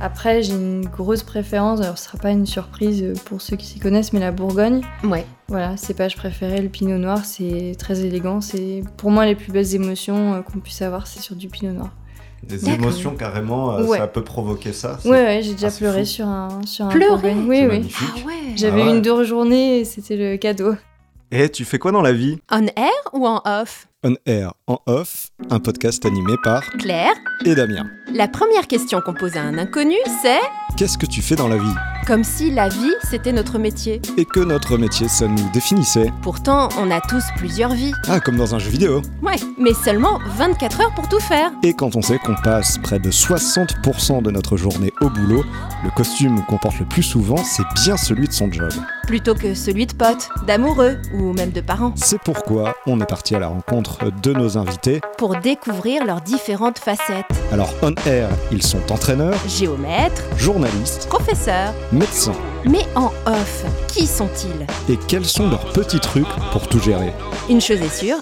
[0.00, 3.78] Après, j'ai une grosse préférence, alors ce sera pas une surprise pour ceux qui s'y
[3.80, 4.82] connaissent, mais la Bourgogne.
[5.02, 5.24] Ouais.
[5.48, 8.40] Voilà, cépage préféré, le pinot noir, c'est très élégant.
[8.42, 11.72] C'est pour moi les plus belles émotions euh, qu'on puisse avoir, c'est sur du pinot
[11.72, 11.90] noir.
[12.42, 13.96] Des émotions carrément, euh, Ouais.
[13.98, 14.98] ça peut provoquer ça.
[15.06, 16.10] Ouais, ouais, j'ai déjà Ah, pleuré fou.
[16.10, 17.44] sur un sur un Pleurer Bourgogne.
[17.48, 17.88] Oui, oui.
[18.00, 18.34] Ah ouais.
[18.54, 18.96] J'avais Ah ouais.
[18.96, 20.74] une dure journée et c'était le cadeau.
[21.32, 22.38] Et tu fais quoi dans la vie?
[22.52, 23.88] On air ou en off?
[24.04, 27.14] On Air en off, un podcast animé par Claire,
[27.44, 27.90] et Damien.
[28.14, 30.38] la première question qu'on pose à un inconnu, c'est
[30.76, 31.74] Qu'est-ce que tu fais dans la vie?
[32.06, 34.00] Comme si la vie c'était notre métier.
[34.16, 36.10] Et que notre métier, ça nous définissait.
[36.22, 37.92] Pourtant, on a tous plusieurs vies.
[38.08, 39.02] Ah, comme dans un jeu vidéo.
[39.22, 41.50] Ouais, mais seulement 24 heures pour tout faire.
[41.62, 45.44] Et quand on sait qu'on passe près de 60% de notre journée au boulot,
[45.84, 48.72] le costume qu'on porte le plus souvent, c'est bien celui de son job.
[49.06, 51.92] Plutôt que celui de potes, d'amoureux ou même de parents.
[51.96, 55.00] C'est pourquoi on est parti à la rencontre de nos invités.
[55.18, 57.26] Pour découvrir leurs différentes facettes.
[57.52, 61.72] Alors, On Air, ils sont entraîneurs, Géomètres, journalistes, professeurs.
[61.96, 62.34] Médecins.
[62.64, 64.66] Mais en off, qui sont-ils?
[64.92, 67.12] Et quels sont leurs petits trucs pour tout gérer?
[67.48, 68.18] Une chose est sûre,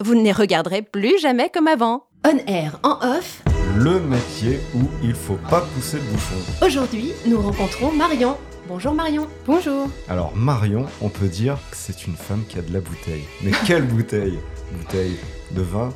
[0.00, 2.04] vous ne les regarderez plus jamais comme avant.
[2.26, 3.42] On air en off,
[3.76, 6.64] Le métier où il faut pas pousser le bouchon.
[6.66, 8.36] aujourd'hui nous rencontrons Marion.
[8.68, 9.26] Bonjour Marion.
[9.46, 9.88] Bonjour.
[10.08, 13.24] Alors Marion, on peut dire que c'est une femme qui a de la bouteille.
[13.42, 14.38] Mais quelle bouteille?
[14.72, 15.16] Bouteille
[15.52, 15.88] de vin,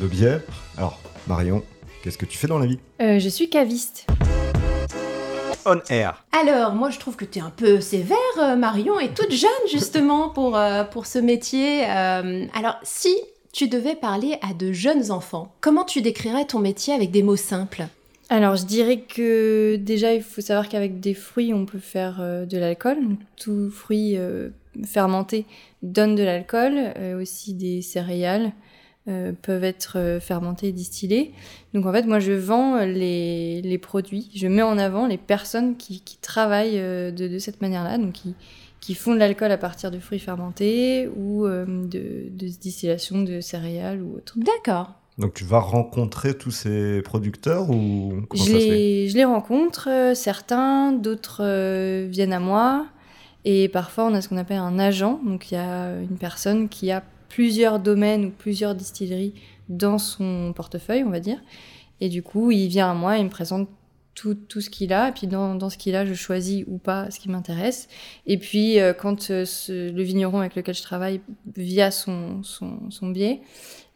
[0.00, 0.40] de bière?
[0.76, 1.62] Alors Marion,
[2.02, 2.78] qu'est-ce que tu fais dans la vie?
[3.00, 4.06] Euh, je suis caviste.
[5.66, 6.24] On air.
[6.32, 9.50] Alors, moi je trouve que tu es un peu sévère, euh, Marion, et toute jeune
[9.70, 11.84] justement pour, euh, pour ce métier.
[11.84, 13.14] Euh, alors, si
[13.52, 17.36] tu devais parler à de jeunes enfants, comment tu décrirais ton métier avec des mots
[17.36, 17.86] simples?
[18.28, 22.44] Alors, je dirais que déjà, il faut savoir qu'avec des fruits, on peut faire euh,
[22.44, 22.98] de l'alcool.
[23.36, 24.48] Tout fruit euh,
[24.84, 25.46] fermenté
[25.82, 28.52] donne de l'alcool, euh, aussi des céréales
[29.08, 31.32] euh, peuvent être euh, fermentées et distillées.
[31.74, 35.76] Donc, en fait, moi, je vends les, les produits, je mets en avant les personnes
[35.76, 38.34] qui, qui travaillent euh, de, de cette manière-là, donc qui,
[38.80, 43.40] qui font de l'alcool à partir de fruits fermentés ou euh, de, de distillation de
[43.40, 44.34] céréales ou autre.
[44.36, 44.94] D'accord.
[45.18, 48.70] Donc tu vas rencontrer tous ces producteurs ou comment Je ça se fait?
[48.70, 52.86] les, je les rencontre, euh, certains, d'autres euh, viennent à moi.
[53.46, 55.20] Et parfois, on a ce qu'on appelle un agent.
[55.24, 59.34] Donc, il y a une personne qui a plusieurs domaines ou plusieurs distilleries
[59.68, 61.38] dans son portefeuille, on va dire.
[62.00, 63.68] Et du coup, il vient à moi il me présente
[64.14, 65.10] tout, tout ce qu'il a.
[65.10, 67.88] Et puis, dans, dans ce qu'il a, je choisis ou pas ce qui m'intéresse.
[68.26, 71.20] Et puis, euh, quand euh, le vigneron avec lequel je travaille,
[71.54, 73.42] via son, son, son biais,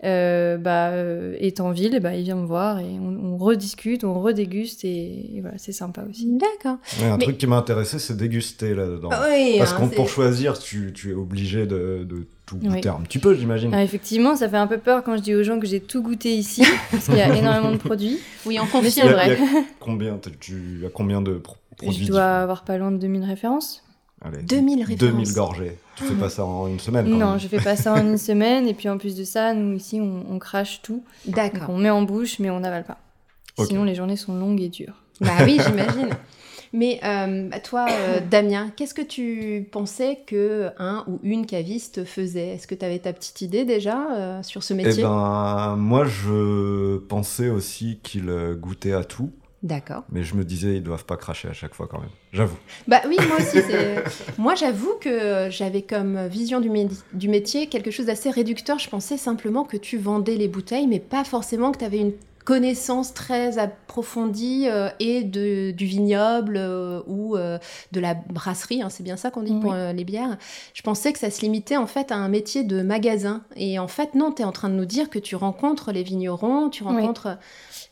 [0.02, 4.02] euh, bah, euh, est en ville, bah, il vient me voir et on, on rediscute,
[4.02, 6.26] on redéguste et, et voilà, c'est sympa aussi.
[6.38, 6.78] D'accord.
[7.00, 9.10] Ouais, un Mais- truc qui m'a intéressé, c'est déguster là-dedans.
[9.28, 12.68] oui, Parce hein, qu'on c'est- pour choisir, tu, tu es obligé de, de tout Oui.
[12.68, 13.72] goûter un petit peu, j'imagine.
[13.74, 16.02] Ah, effectivement, ça fait un peu peur quand je dis aux gens que j'ai tout
[16.02, 18.18] goûté ici, parce qu'il y a énormément de produits.
[18.46, 19.08] Oui, on Mais confirme.
[19.08, 19.36] c'est vrai.
[19.38, 22.90] il y a combien tu as combien de pro- produits Je dois avoir pas loin
[22.90, 23.84] de 2000 références.
[24.22, 24.98] Allez, 2000 références.
[25.14, 25.76] 2000 gorgées.
[26.00, 27.40] Tu fais pas ça en une semaine quand Non, même.
[27.40, 28.66] je fais pas ça en une semaine.
[28.66, 31.04] Et puis en plus de ça, nous ici, on, on crache tout.
[31.26, 31.70] Donc D'accord.
[31.70, 32.98] on met en bouche, mais on n'avale pas.
[33.66, 34.94] Sinon, les journées sont longues et dures.
[35.20, 36.08] Bah oui, j'imagine.
[36.72, 42.54] Mais euh, toi, euh, Damien, qu'est-ce que tu pensais que un ou une caviste faisait?
[42.54, 45.02] Est-ce que tu avais ta petite idée déjà euh, sur ce Eh métier?
[45.02, 49.32] ben, moi, je pensais aussi qu'ils euh, goûtaient à tout,
[49.62, 50.04] D'accord.
[50.10, 52.08] mais je me disais, ils doivent pas cracher à chaque fois quand même.
[52.32, 52.56] J'avoue.
[52.88, 53.60] Bah oui, moi aussi.
[53.60, 54.02] c'est-
[54.38, 58.78] moi, j'avoue que j'avais comme vision du, mé- du métier quelque chose d'assez réducteur.
[58.78, 62.12] Je pensais simplement que tu vendais les bouteilles, mais pas forcément que tu avais une
[62.46, 67.58] connaissance très approfondie euh, et de, du vignoble euh, ou euh,
[67.92, 70.38] de la brasserie, hein, c'est bien ça qu'on dit pour euh, les bières.
[70.72, 73.42] Je pensais que ça se limitait en fait à un métier de magasin.
[73.56, 76.02] Et en fait, non, tu es en train de nous dire que tu rencontres les
[76.02, 76.92] vignerons, tu Oui.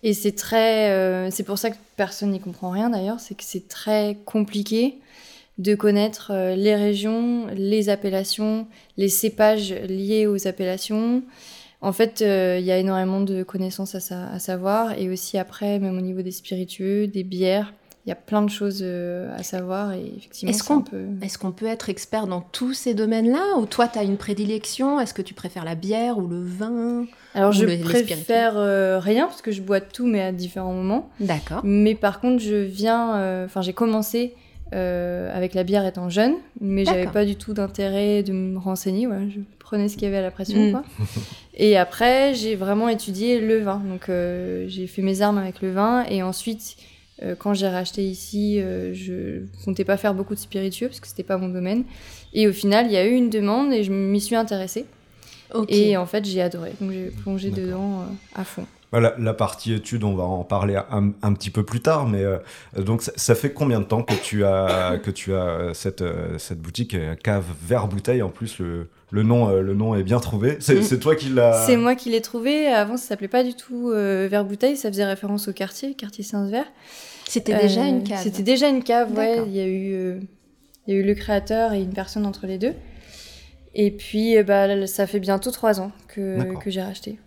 [0.03, 0.91] Et c'est très.
[0.91, 4.98] euh, c'est pour ça que personne n'y comprend rien d'ailleurs, c'est que c'est très compliqué
[5.59, 11.22] de connaître euh, les régions, les appellations, les cépages liés aux appellations.
[11.81, 14.97] En fait, euh, il y a énormément de connaissances à, sa- à savoir.
[14.98, 17.72] Et aussi après, même au niveau des spiritueux, des bières,
[18.08, 19.93] il y a plein de choses euh, à savoir.
[19.93, 21.05] Et effectivement, Est-ce qu'on- peu.
[21.20, 24.99] Est-ce qu'on peut être expert dans tous ces domaines-là Ou toi, tu as une prédilection?
[24.99, 29.26] Est-ce que tu préfères la bière ou le vin Alors, je le- préfère euh, rien
[29.26, 31.10] parce que je bois tout, mais à différents moments.
[31.20, 31.60] D'accord.
[31.64, 33.16] Mais par contre, je viens.
[33.16, 34.34] euh, Enfin, j'ai commencé
[34.75, 39.06] euh, avec la bière étant jeune, mais j'avais pas du tout d'intérêt de me renseigner.
[39.06, 40.70] Voilà, je prenais ce qu'il y avait à la pression, Mm.
[40.72, 40.82] quoi.
[41.54, 43.82] Et après, j'ai vraiment étudié le vin.
[43.87, 44.11] Donc,
[44.66, 46.04] j'ai fait mes armes avec le vin.
[46.08, 46.76] Et ensuite,
[47.23, 51.09] euh, quand j'ai racheté ici, euh, je comptais pas faire beaucoup de spiritueux parce que
[51.09, 51.85] c'était pas mon domaine.
[52.32, 54.87] Et au final, il y a eu une demande et je m'y suis intéressée.
[55.69, 56.75] Et en fait, j'ai adoré.
[56.81, 58.67] Donc, j'ai plongé dedans euh, à fond.
[58.93, 62.38] Bah, la, partie étude, on va en parler un, petit peu plus tard, mais euh,
[62.76, 66.05] donc ça, fait combien de temps que tu as, que tu as cette,
[66.38, 70.58] cette boutique cave vers bouteille En plus, le, le nom, le nom est bien trouvé.
[70.60, 70.99] C'est mm.
[70.99, 71.64] toi qui l'as.
[71.66, 72.66] C'est moi qui l'ai trouvé.
[72.66, 76.66] Avant, ça s'appelait pas du tout vers bouteille, ça faisait référence au quartier, quartier Saint-Vert.
[77.28, 78.22] C'était déjà une cave.
[78.22, 79.43] C'était déjà une cave, ouais.
[79.46, 80.20] Il y a eu,
[80.87, 82.75] il y a eu le créateur et une personne entre les deux.
[83.75, 87.19] Et puis, bah, ça fait bientôt trois ans que, que j'ai racheté.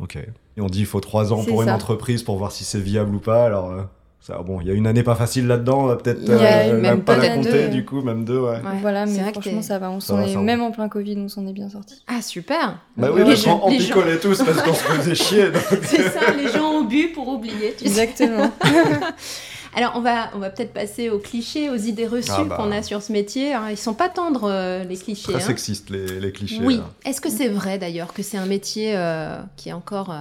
[0.00, 0.16] Ok.
[0.16, 3.14] Et on dit il faut trois ans pour une entreprise pour voir si c'est viable
[3.14, 3.44] ou pas.
[3.44, 3.82] Alors, euh,
[4.20, 7.36] ça, bon, il y a une année pas facile là-dedans, peut-être euh, même pas la
[7.36, 8.40] compter, du coup, même deux.
[8.40, 8.60] Ouais.
[8.80, 9.90] Voilà, mais franchement, ça va.
[9.90, 12.02] On s'en est, même en plein Covid, on s'en est bien sorti.
[12.08, 15.46] Ah, super Bah oui, parce qu'on picolait tous parce qu'on se faisait chier.
[15.82, 17.74] C'est ça, les gens ont bu pour oublier.
[17.78, 18.50] Tu Exactement.
[19.74, 22.56] Alors, on va, on va peut-être passer aux clichés, aux idées reçues ah bah.
[22.56, 23.54] qu'on a sur ce métier.
[23.70, 25.30] Ils sont pas tendres, euh, les clichés.
[25.30, 25.46] Très hein.
[25.46, 26.60] sexistes, les, les, clichés.
[26.62, 26.80] Oui.
[27.04, 30.12] Est-ce que c'est vrai, d'ailleurs, que c'est un métier euh, qui est encore...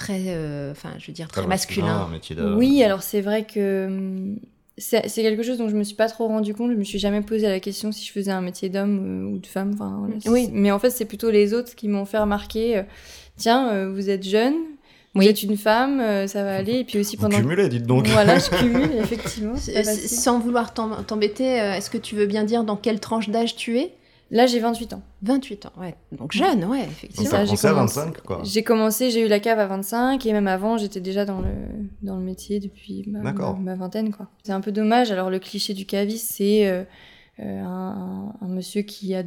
[0.00, 2.08] Euh, très, enfin, je veux dire, très, masculin.
[2.56, 4.38] oui, alors c'est vrai que hum,
[4.78, 6.72] c'est quelque chose dont je me suis pas trop rendu compte.
[6.72, 9.46] Je me suis jamais posé la question si je faisais un métier d'homme ou de
[9.46, 9.72] femme.
[9.74, 10.48] Enfin, oui.
[10.52, 12.82] Mais en fait, c'est plutôt les autres qui m'ont fait remarquer.
[13.36, 14.54] tiens, vous êtes jeune,
[15.14, 16.80] vous êtes une femme, euh, ça va aller.
[16.80, 17.36] Et puis aussi pendant.
[17.36, 18.06] Vous cumulez, dites donc.
[18.08, 19.54] Voilà, je cumule, effectivement.
[19.56, 23.78] Sans vouloir t'embêter, euh, est-ce que tu veux bien dire dans quelle tranche d'âge tu
[23.78, 23.94] es?
[24.32, 25.02] Là, j'ai 28 ans.
[25.22, 25.94] 28 ans, ouais.
[26.10, 27.30] Donc jeune, ouais, effectivement.
[27.30, 28.40] Donc, j'ai commencé à 25, quoi.
[28.42, 31.50] J'ai commencé, j'ai eu la cave à 25, et même avant, j'étais déjà dans le,
[32.00, 34.28] dans le métier depuis ma, ma, vingtaine, quoi.
[34.42, 35.12] C'est un peu dommage.
[35.12, 36.66] Alors, le cliché du caviste, c'est.
[36.66, 36.82] Euh,
[37.40, 39.22] euh, un, monsieur qui a,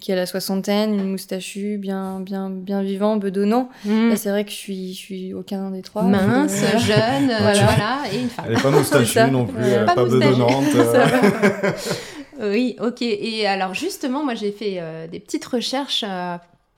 [0.00, 3.68] qui a la soixantaine, une moustachu, bien, bien, bien vivant, bedonnant.
[3.84, 4.16] Mm.
[4.16, 6.04] c'est vrai que je suis, je suis aucun des trois.
[6.04, 7.98] Mince, euh, jeune, voilà.
[8.12, 8.46] et une femme.
[8.48, 10.64] Elle n'est pas moustachu non plus, pas, pas bedonnante.
[12.40, 13.02] oui, ok.
[13.02, 16.04] Et alors justement, moi j'ai fait des petites recherches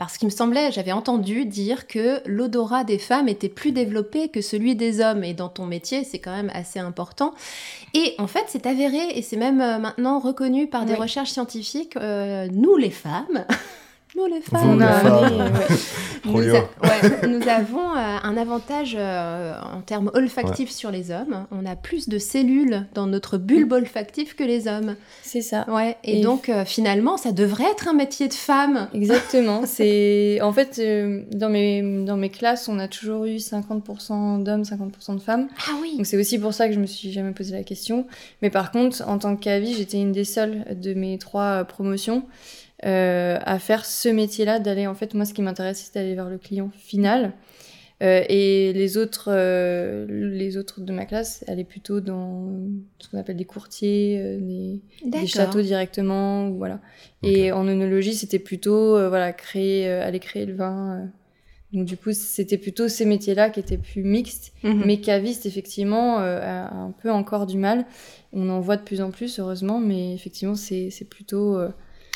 [0.02, 4.40] parce qu'il me semblait, j'avais entendu dire que l'odorat des femmes était plus développé que
[4.40, 5.22] celui des hommes.
[5.22, 7.34] Et dans ton métier, c'est quand même assez important.
[7.94, 11.96] Et en fait, c'est avéré et c'est même euh, maintenant reconnu par des recherches scientifiques.
[11.96, 13.44] Euh, nous, les femmes,
[14.14, 14.78] nous les femmes,
[16.24, 21.46] nous, avons euh, un avantage euh, en termes olfactifs sur les hommes.
[21.50, 24.96] On a plus de cellules dans notre bulbe olfactif que les hommes.
[25.22, 25.64] C'est ça.
[25.68, 25.96] Ouais.
[26.04, 28.88] Et, donc euh, finalement, ça devrait être un métier de femme.
[28.92, 29.62] Exactement.
[29.66, 30.80] C'est en fait
[31.32, 35.48] dans mes dans mes classes, on a toujours eu 50% d'hommes, 50% de femmes.
[35.68, 35.96] Ah oui.
[35.96, 38.06] Donc c'est aussi pour ça que je me suis jamais posé la question.
[38.42, 42.24] Mais par contre, en tant que cavi, j'étais une des seules de mes trois promotions.
[42.84, 46.28] Euh, à faire ce métier-là, d'aller en fait, moi ce qui m'intéresse c'est d'aller vers
[46.28, 47.32] le client final.
[48.02, 52.50] Euh, et les autres, euh, les autres de ma classe, elle est plutôt dans
[52.98, 56.80] ce qu'on appelle des courtiers, des, châteaux directement, voilà.
[57.22, 61.08] Et en œnologie, c'était plutôt, voilà, créer, aller créer le vin.
[61.72, 64.82] Donc du coup, c'était plutôt ces métiers-là qui étaient plus mixtes, mhm.
[64.84, 67.86] mais caviste effectivement a un peu encore du mal.
[68.32, 71.60] On en voit de plus en plus, heureusement, mais effectivement, c'est plutôt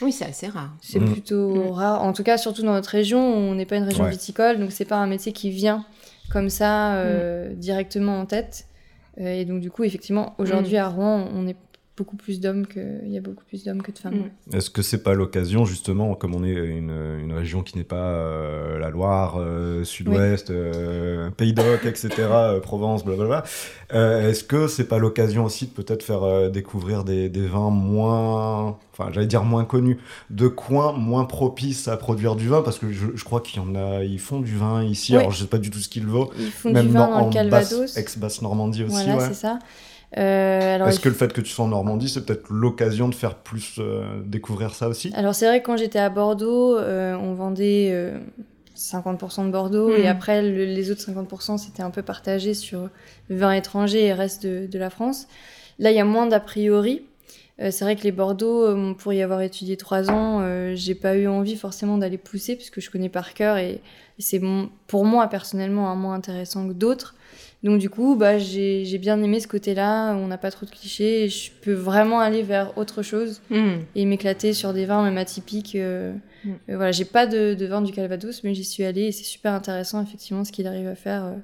[0.02, 0.76] oui, c'est assez rare.
[0.80, 1.12] C'est mm.
[1.12, 1.70] plutôt mm.
[1.70, 2.02] rare.
[2.02, 4.84] En tout cas, surtout dans notre région, on n'est pas une région viticole, donc c'est
[4.84, 5.84] pas un métier qui vient
[6.30, 7.54] comme ça euh, mm.
[7.54, 8.66] directement en tête.
[9.20, 11.56] Euh, et donc du coup, effectivement, aujourd'hui à Rouen, on est
[11.96, 14.24] beaucoup plus d'hommes que il y a beaucoup plus d'hommes que de femmes.
[14.50, 14.56] Mm.
[14.56, 17.96] Est-ce que c'est pas l'occasion justement, comme on est une, une région qui n'est pas
[17.96, 22.10] euh, la Loire, euh, Sud-Ouest, euh, Pays d'Oc, etc.,
[22.62, 23.44] Provence, blablabla.
[23.90, 29.10] Est-ce que c'est pas l'occasion aussi de peut-être faire découvrir des, des, vins moins, enfin
[29.12, 29.98] j'allais dire moins connus,
[30.30, 33.64] de coins moins propices à produire du vin, parce que je, je crois qu'il y
[33.64, 35.16] en a, ils font du vin ici.
[35.16, 36.30] Alors je sais pas du tout ce qu'il vaut.
[36.38, 39.04] Ils font même du vin dans, en Calvados, ex-Basse Normandie aussi.
[39.04, 39.58] Voilà, c'est ça.
[40.16, 43.34] Euh, Est-ce que le fait que tu sois en Normandie, c'est peut-être l'occasion de faire
[43.34, 45.12] plus euh, découvrir ça aussi?
[45.14, 48.12] Alors c'est vrai que quand j'étais à Bordeaux, euh, on vendait
[48.76, 50.06] 50% de Bordeaux et hmm.
[50.06, 52.88] après les autres 50% c'était un peu partagé sur
[53.30, 55.26] vin étranger et reste de, la France.
[55.78, 57.02] Là il y a moins d'a priori.
[57.58, 61.56] c'est vrai que les Bordeaux, pour y avoir étudié trois ans, j'ai pas eu envie
[61.56, 63.80] forcément d'aller pousser puisque je connais par cœur et,
[64.18, 64.40] et c'est
[64.86, 67.16] pour moi personnellement un moins intéressant que d'autres.
[67.62, 71.24] Donc du coup, bah, j'ai bien aimé ce côté-là, on n'a pas trop de clichés,
[71.24, 73.78] et je peux vraiment aller vers autre chose hmm.
[73.94, 75.74] et m'éclater sur des vins même atypiques.
[75.74, 76.12] Euh,
[76.44, 76.50] hmm.
[76.50, 79.24] euh, voilà, j'ai pas de, de vin du Calvados, mais j'y suis allée et c'est
[79.24, 81.34] super intéressant effectivement ce qu'il arrive à faire.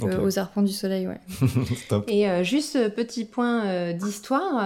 [0.00, 1.20] Euh, euh, aux arpents du soleil, ouais.
[2.08, 4.60] Et euh, juste euh, petit point d'histoire,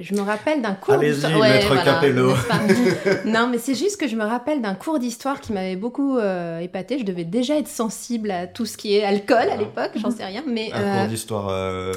[0.00, 1.38] je me rappelle d'un cours d'histoire.
[1.38, 2.34] Ouais, maître Capello.
[3.24, 6.18] non, mais c'est juste que je me rappelle d'un cours d'histoire qui m'avait beaucoup
[6.60, 6.98] épaté.
[6.98, 9.56] Je devais déjà être sensible à tout ce qui est alcool à ah.
[9.56, 10.42] l'époque, j'en sais rien.
[10.46, 11.46] Mais, Un cours d'histoire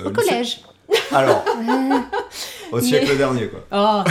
[0.06, 0.62] au collège.
[1.12, 1.44] Alors,
[2.72, 3.66] au siècle dernier, quoi.
[3.72, 4.10] Oh,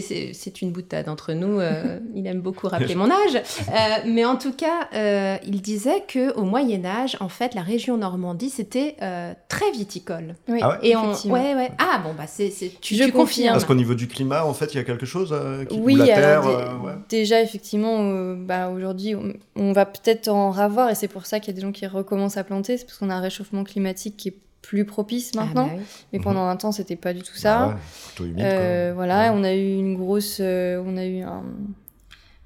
[0.00, 1.58] c'est une boutade entre nous.
[1.60, 3.34] euh, il aime beaucoup rappeler mon âge.
[3.34, 3.72] Euh,
[4.06, 7.96] mais en tout cas, euh, il disait que au Moyen Âge, en fait, la région
[7.96, 10.34] Normandie, c'était euh, très viticole.
[10.48, 11.34] Oui, Ah ouais Et on, effectivement.
[11.34, 11.70] ouais, ouais.
[11.78, 13.52] Ah bon, bah c'est, tu, Je tu confirmes.
[13.52, 15.94] Parce qu'au niveau du climat, en fait, il y a quelque chose euh, qui Oui,
[15.94, 16.42] ou la terre.
[16.42, 16.92] alors, dé- euh, ouais.
[17.08, 21.40] déjà effectivement, euh, bah, aujourd'hui, on, on va peut-être en ravoir et c'est pour ça
[21.40, 23.64] qu'il y a des gens qui recommencent à planter, c'est parce qu'on a un réchauffement
[23.64, 24.36] climatique qui est
[24.68, 25.66] plus propice Ah, maintenant.
[25.68, 25.82] bah oui.
[26.12, 26.24] Mais Mhm.
[26.24, 27.68] pendant un temps, c'était pas du tout Ah ça.
[27.68, 27.74] ouais,
[28.06, 29.38] plutôt humide, Euh, voilà, Ouais.
[29.40, 31.42] on a eu une grosse, euh, on a eu un,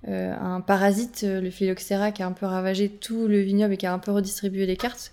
[0.08, 3.86] euh, un parasite, le phylloxéra, qui a un peu ravagé tout le vignoble et qui
[3.86, 5.12] a un peu redistribué les cartes.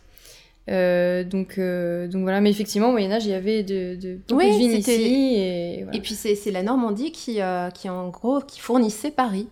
[0.69, 4.19] Euh, donc, euh, donc voilà, mais effectivement, au Moyen Âge, il y avait de, de
[4.27, 5.97] beaucoup Oui, de vignes ici et, voilà.
[5.97, 9.47] Et puis c'est, c'est la Normandie qui, euh, qui en gros, qui fournissait Paris.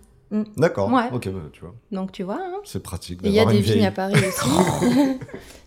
[0.57, 0.91] D'accord.
[0.91, 1.03] Ouais.
[1.13, 2.39] Ok, bah, tu vois, Donc tu vois.
[2.41, 2.57] hein.
[2.65, 3.19] c'est pratique.
[3.23, 4.49] Et il y a des vignes vieille- à Paris aussi.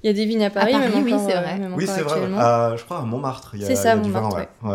[0.03, 1.59] il y a des vignes à Paris, Paris, même oui, encore, c'est euh, vrai.
[1.59, 2.21] même Oui, c'est vrai.
[2.37, 4.71] À- je crois à Montmartre, C'est ça, il y a du vin, Montmartre, ouais.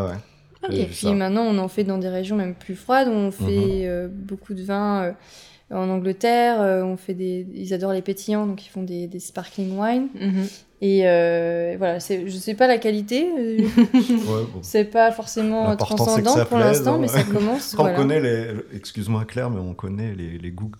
[0.70, 1.12] ouais, Et puis ça.
[1.14, 3.08] maintenant, on en fait dans des régions même plus froides.
[3.10, 5.12] On fait euh, beaucoup de vins euh,
[5.76, 6.60] en Angleterre.
[6.62, 10.08] euh, on fait des, ils adorent les pétillants, donc ils font des, des sparkling wine.
[10.20, 10.48] Mhm.
[10.82, 13.30] Et euh, voilà, je sais pas la qualité.
[13.38, 14.60] euh, Ouais, bon.
[14.62, 16.98] c'est pas forcément transcendant pour l'instant, hein.
[17.02, 17.74] mais ça commence.
[17.78, 17.94] Voilà.
[17.94, 18.48] On connaît les.
[18.76, 20.72] Excuse-moi Claire, mais on connaît les, les goûts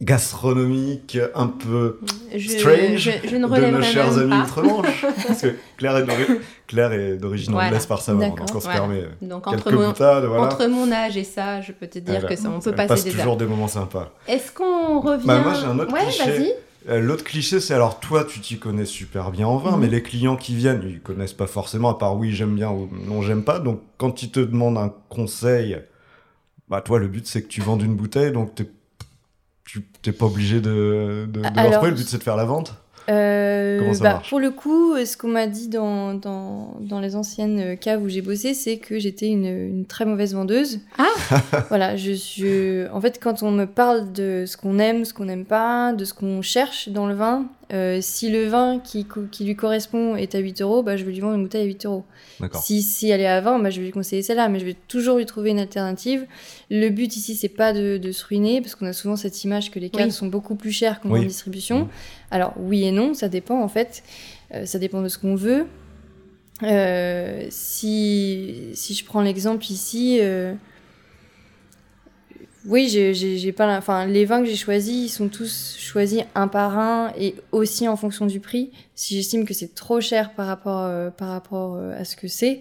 [0.00, 2.00] gastronomiques un peu
[2.34, 5.04] Je, Strange je, je ne de nos chers amis outre-Manche.
[5.28, 7.68] Parce que Claire est d'ori- Claire est d'origine Voilà.
[7.68, 8.80] anglaise par sa maman, donc on se Voilà.
[8.80, 12.26] permet Donc quelques entre mon, boutades, entre mon âge et ça, je peux te dire
[12.26, 13.36] que ça, on peut passer passe des toujours heures.
[13.36, 14.10] des moments sympas.
[14.26, 16.54] Est-ce qu'on revient Bah, moi, j'ai un autre Ouais, cliché.
[16.88, 19.80] Euh, L'autre cliché, c'est alors toi, tu t'y connais super bien en vin, Mhm.
[19.80, 22.88] mais les clients qui viennent, ils connaissent pas forcément, à part oui, j'aime bien ou
[23.06, 23.58] non, j'aime pas.
[23.60, 25.78] Donc, quand ils te demandent un conseil,
[26.68, 28.68] bah toi, le but, c'est que tu vendes une bouteille, donc t'es
[29.64, 31.84] tu t'es pas obligé de, de, de leur.
[31.84, 32.74] Le but, c'est de faire la vente.
[33.08, 37.76] Euh, ça bah, Pour le coup, ce qu'on m'a dit dans, dans, dans les anciennes
[37.78, 40.80] caves où j'ai bossé, c'est que j'étais une, une très mauvaise vendeuse.
[40.98, 41.06] Ah
[41.68, 45.24] Voilà, je, je, en fait, quand on me parle de ce qu'on aime, ce qu'on
[45.24, 49.06] n'aime pas, de ce qu'on cherche dans le vin, euh, si le vin qui,
[49.40, 51.86] lui correspond est à 8 euros, bah, je vais lui vendre une bouteille à 8
[51.86, 52.04] euros.
[52.54, 54.76] Si, si elle est à 20, bah, je vais lui conseiller celle-là, mais je vais
[54.88, 56.26] toujours lui trouver une alternative.
[56.70, 59.70] Le but ici, c'est pas de, de se ruiner, parce qu'on a souvent cette image
[59.70, 60.12] que les caves Oui.
[60.12, 61.24] sont beaucoup plus chères qu'en Oui.
[61.26, 61.80] distribution.
[61.80, 61.88] Mhm.
[62.32, 64.02] Alors, oui et non, ça dépend en fait.
[64.54, 65.66] Euh, ça dépend de ce qu'on veut.
[66.62, 70.54] Euh, si, je prends l'exemple ici, euh,
[72.64, 76.78] oui, j'ai- pas, enfin, les vins que j'ai choisis, ils sont tous choisis un par
[76.78, 78.70] un et aussi en fonction du prix.
[78.94, 82.60] Si j'estime que c'est trop cher par rapport, à ce que c'est,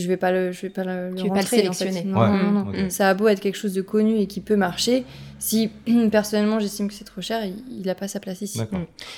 [0.00, 1.72] je vais pas le, je vais pas le, le Tu vais pas le rentrer, en
[1.72, 1.78] fait.
[1.84, 2.04] sélectionner.
[2.10, 2.28] Non, Ouais.
[2.28, 2.70] non, non, non.
[2.70, 2.90] Ok.
[2.90, 5.04] Ça a beau être quelque chose de connu et qui peut marcher,
[5.38, 5.70] si
[6.10, 8.60] personnellement j'estime que c'est trop cher, il, il a pas sa place ici.
[8.60, 8.66] Mm.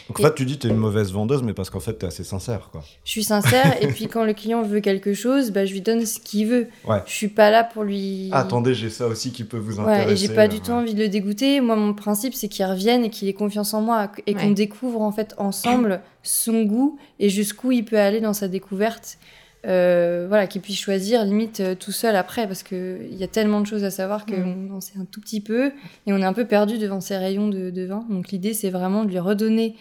[0.09, 1.95] Donc, en Et- fait, tu dis que t'es une mauvaise vendeuse, mais parce qu'en fait,
[1.95, 2.83] t'es assez sincère, quoi.
[3.05, 6.05] Je suis sincère et puis quand le client veut quelque chose, bah, je lui donne
[6.07, 6.69] ce qu'il veut.
[6.87, 7.03] Ouais.
[7.07, 8.29] Je suis pas là pour lui.
[8.33, 10.07] Ah, attendez, j'ai ça aussi qui peut vous intéresser.
[10.07, 11.61] Ouais, et j'ai pas du euh, tout envie de le dégoûter.
[11.61, 15.03] Moi, mon principe, c'est qu'il revienne et qu'il ait confiance en moi et qu'on découvre
[15.03, 19.19] en fait ensemble son goût et jusqu'où il peut aller dans sa découverte.
[19.67, 23.29] Euh, voilà, qu'il puisse choisir limite euh, tout seul après parce que il y a
[23.29, 24.73] tellement de choses à savoir qu'on Mm.
[24.75, 25.73] en sait un tout petit peu
[26.07, 28.05] et on est un peu perdu devant ces rayons de, de vin.
[28.11, 29.75] Donc l'idée, c'est vraiment de lui redonner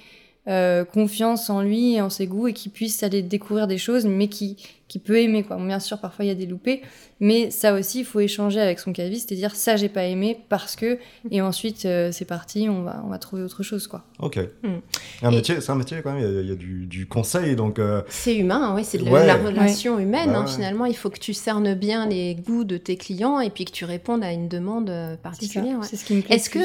[0.48, 4.06] euh, confiance en lui et en ses goûts et qu'il puisse aller découvrir des choses,
[4.06, 4.58] mais qui,
[4.90, 5.44] qui peut aimer.
[5.44, 5.56] Quoi.
[5.56, 6.82] Bon, bien sûr, parfois il y a des loupés,
[7.22, 10.38] mais ça aussi, il faut échanger avec son caviste et dire ça, j'ai pas aimé
[10.50, 11.00] parce que.
[11.32, 13.88] Et ensuite, euh, c'est parti, on va, on va trouver autre chose.
[13.88, 14.04] quoi.
[14.20, 14.38] Ok.
[14.64, 14.68] Mm.
[15.22, 16.22] Un Et- métier, c'est un métier quand même.
[16.22, 17.80] Il y a, il y a du, du conseil, donc.
[17.80, 19.26] euh, C'est humain, ouais, c'est de Ouais.
[19.26, 20.32] la relation humaine.
[20.32, 20.52] Bah hein, ouais.
[20.52, 23.72] finalement, il faut que tu cernes bien les goûts de tes clients et puis que
[23.72, 24.92] tu répondes à une demande
[25.24, 25.80] particulière.
[25.80, 25.88] ouais.
[25.90, 26.36] c'est ce qui me plaît.
[26.36, 26.60] Est-ce que-.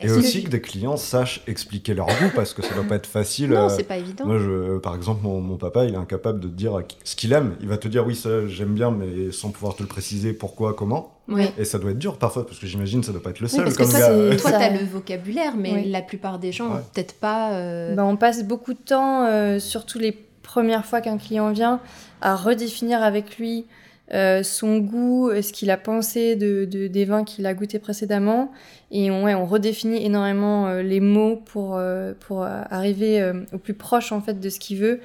[0.00, 2.94] Et que- aussi que des clients sachent expliquer leur goût parce que ça doit pas
[2.94, 3.50] être facile.
[3.50, 4.26] Non, euh, c'est pas évident.
[4.26, 7.32] Moi, je, par exemple, mon, mon papa, il est incapable de te dire ce qu'il
[7.32, 7.56] aime.
[7.60, 10.74] Il va te dire oui, ça j'aime bien, mais sans pouvoir te le préciser pourquoi,
[10.74, 11.14] comment.
[11.26, 11.52] Ouais.
[11.58, 13.52] Et ça doit être dur parfois parce que j'imagine ça doit pas être le Oui,
[13.52, 14.06] seul parce que comme toi, gars.
[14.30, 15.90] c'est- Toi, Ça- tu as le vocabulaire, mais Oui.
[15.90, 16.80] la plupart des gens, Ouais.
[16.94, 17.52] peut-être pas.
[17.54, 20.12] euh, Bah, on passe beaucoup de temps, euh, surtout les
[20.42, 21.80] premières fois qu'un client vient,
[22.22, 23.66] à redéfinir avec lui
[24.14, 27.78] euh, son goût, euh, ce qu'il a pensé de, de- des vins qu'il a goûté
[27.78, 28.50] précédemment.
[28.90, 33.74] Et on, ouais, on redéfinit énormément euh, les mots pour, euh, pour arriver au plus
[33.74, 35.00] proche en fait de ce qu'il veut.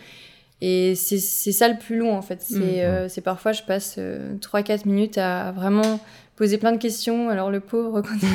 [0.61, 2.41] Et c'est c'est ça le plus long en fait.
[2.41, 3.99] C'est euh, c'est parfois je passe
[4.39, 5.99] 3-4 minutes à vraiment
[6.37, 7.27] poser plein de questions.
[7.27, 8.33] Alors le pauvre, quand ils,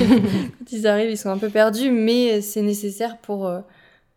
[0.59, 3.61] quand ils arrivent, ils sont un peu perdus, mais c'est nécessaire pour, euh,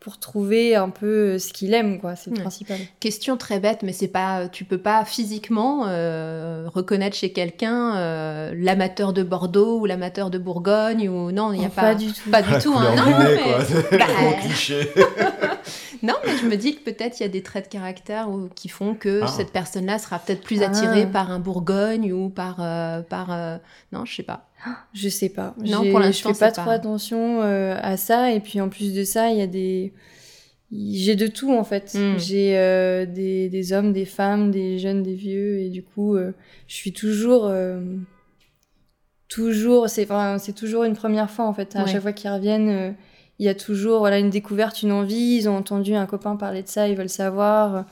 [0.01, 2.15] pour trouver un peu ce qu'il aime, quoi.
[2.15, 2.41] C'est le Ouais.
[2.41, 2.77] principal.
[2.99, 8.51] Question très bête, mais c'est pas, tu peux pas physiquement euh, reconnaître chez quelqu'un euh,
[8.57, 11.95] l'amateur de Bordeaux ou l'amateur de Bourgogne ou non, il y a Oh, pas, pas
[11.95, 12.29] du tout.
[12.31, 12.73] pas du tout.
[12.75, 12.95] hein.
[12.97, 13.97] Non, mais- quoi.
[13.99, 14.89] Bah, Gros cliché.
[16.03, 18.69] non, mais je me dis que peut-être il y a des traits de caractère qui
[18.69, 19.27] font que Ah.
[19.27, 20.67] cette personne-là sera peut-être plus Ah.
[20.67, 22.57] attirée par un Bourgogne ou par.
[22.61, 23.57] euh, par euh,
[23.91, 24.47] Non, je sais pas.
[24.93, 25.55] Je sais pas.
[25.59, 28.31] Non, J'ai- pour l'instant, je fais pas trop pas- attention euh, à ça.
[28.31, 29.93] Et puis en plus de ça, il y a des.
[30.71, 31.93] J'ai de tout en fait.
[31.95, 32.17] Mm.
[32.19, 35.59] J'ai euh, des, des hommes, des femmes, des jeunes, des vieux.
[35.59, 36.31] Et du coup, euh,
[36.67, 37.45] je suis toujours.
[37.47, 37.81] euh,
[39.27, 39.89] toujours.
[39.89, 41.75] C'est enfin, c'est toujours une première fois en fait.
[41.75, 41.91] À Ouais.
[41.91, 42.91] chaque fois qu'ils reviennent, euh,
[43.41, 45.35] il y a toujours voilà, une découverte, une envie.
[45.37, 47.85] Ils ont entendu un copain parler de ça, ils veulent savoir.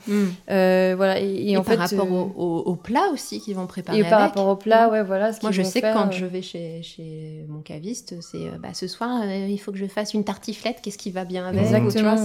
[0.48, 1.20] Euh, voilà.
[1.20, 1.96] Et, et Et, en par fait.
[1.96, 3.98] rapport euh, au, au- au plat aussi qu'ils vont préparer.
[3.98, 5.32] et par rapport au plat, ouais, voilà.
[5.32, 8.58] Ce Moi, je sais que quand euh, je vais chez, chez mon caviste, c'est euh,
[8.62, 10.78] bah, ce soir, euh, il faut que je fasse une tartiflette.
[10.82, 12.16] Qu'est-ce qui va bien avec Exactement,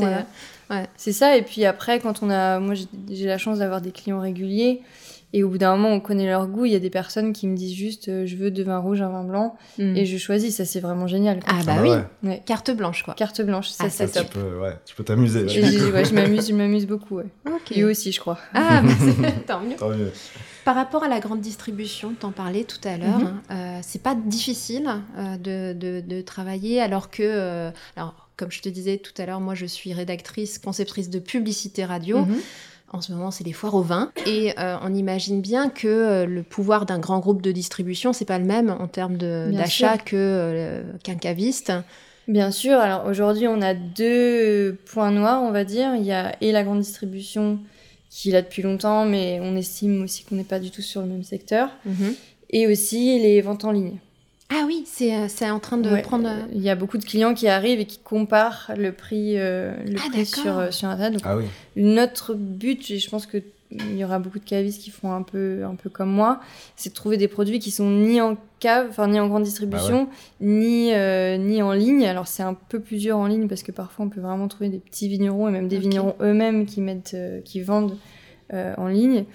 [0.95, 2.59] c'est, ça, et puis après, quand on a.
[2.59, 2.75] Moi,
[3.09, 4.81] j'ai la chance d'avoir des clients réguliers,
[5.33, 6.65] et au bout d'un moment, on connaît leur goût.
[6.65, 9.01] Il y a des personnes qui me disent juste euh, je veux de vin rouge,
[9.01, 9.95] un vin blanc, hmm.
[9.97, 10.55] et je choisis.
[10.55, 11.39] Ça, c'est vraiment génial.
[11.43, 11.53] quoi.
[11.59, 12.03] Ah bah Ah oui, ouais.
[12.23, 12.43] Ouais.
[12.45, 13.13] carte blanche quoi.
[13.15, 14.29] Carte blanche, ça, Ah, c'est Tu top.
[14.29, 15.41] peux, ouais, tu peux t'amuser.
[15.41, 17.17] Et je m'amuse, je m'amuse beaucoup.
[17.17, 17.25] Ouais.
[17.47, 17.71] Ok.
[17.75, 18.37] Lui aussi, je crois.
[18.53, 19.75] Ah, bah, tant mieux.
[19.75, 20.11] Tant mieux.
[20.63, 23.41] Par rapport à la grande distribution, t'en parlais tout à l'heure, Mhm.
[23.51, 28.61] euh, c'est pas difficile euh, de, de- de travailler alors que, euh, alors comme je
[28.61, 32.25] te disais tout à l'heure, moi je suis rédactrice, conceptrice de publicité radio.
[32.25, 32.35] Mhm.
[32.95, 34.13] En ce moment, c'est les foires au vin.
[34.25, 38.23] Et euh, on imagine bien que euh, le pouvoir d'un grand groupe de distribution, c'est
[38.23, 41.73] pas le même en termes d'achat euh, qu'un caviste.
[42.29, 42.79] Bien sûr.
[42.79, 45.93] Alors aujourd'hui, on a deux points noirs, on va dire.
[45.95, 47.59] Il y a et la grande distribution
[48.09, 51.01] qui est là depuis longtemps, mais on estime aussi qu'on n'est pas du tout sur
[51.01, 51.69] le même secteur.
[52.49, 53.97] Et aussi les ventes en ligne.
[54.51, 56.27] Ah oui, c'est euh, c'est en train de Ouais, prendre.
[56.29, 59.73] euh, Il y a beaucoup de clients qui arrivent et qui comparent le prix, euh,
[59.85, 61.13] le Ah, prix sur, euh, sur Internet.
[61.13, 61.45] Donc, Ah oui.
[61.75, 63.41] Notre but, et je pense qu'il
[63.97, 66.39] y aura beaucoup de cavistes qui font un peu, un peu comme moi,
[66.75, 70.07] c'est de trouver des produits qui sont ni en cave, enfin ni en grande distribution,
[70.39, 72.05] ni, euh, ni en ligne.
[72.05, 74.69] Alors c'est un peu plus dur en ligne parce que parfois on peut vraiment trouver
[74.69, 77.97] des petits vignerons et même des vignerons eux-mêmes qui, mettent, euh, qui vendent
[78.53, 79.25] euh, en ligne.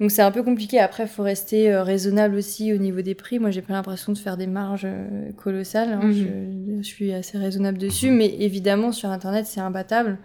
[0.00, 0.78] Donc c'est un peu compliqué.
[0.78, 3.38] Après, il faut rester euh, raisonnable aussi au niveau des prix.
[3.40, 5.92] Moi, j'ai pas l'impression de faire des marges euh, colossales.
[5.92, 6.00] hein.
[6.04, 6.12] Mhm.
[6.12, 8.10] je, je suis assez raisonnable dessus.
[8.12, 10.18] Mais évidemment, sur Internet, c'est imbattable.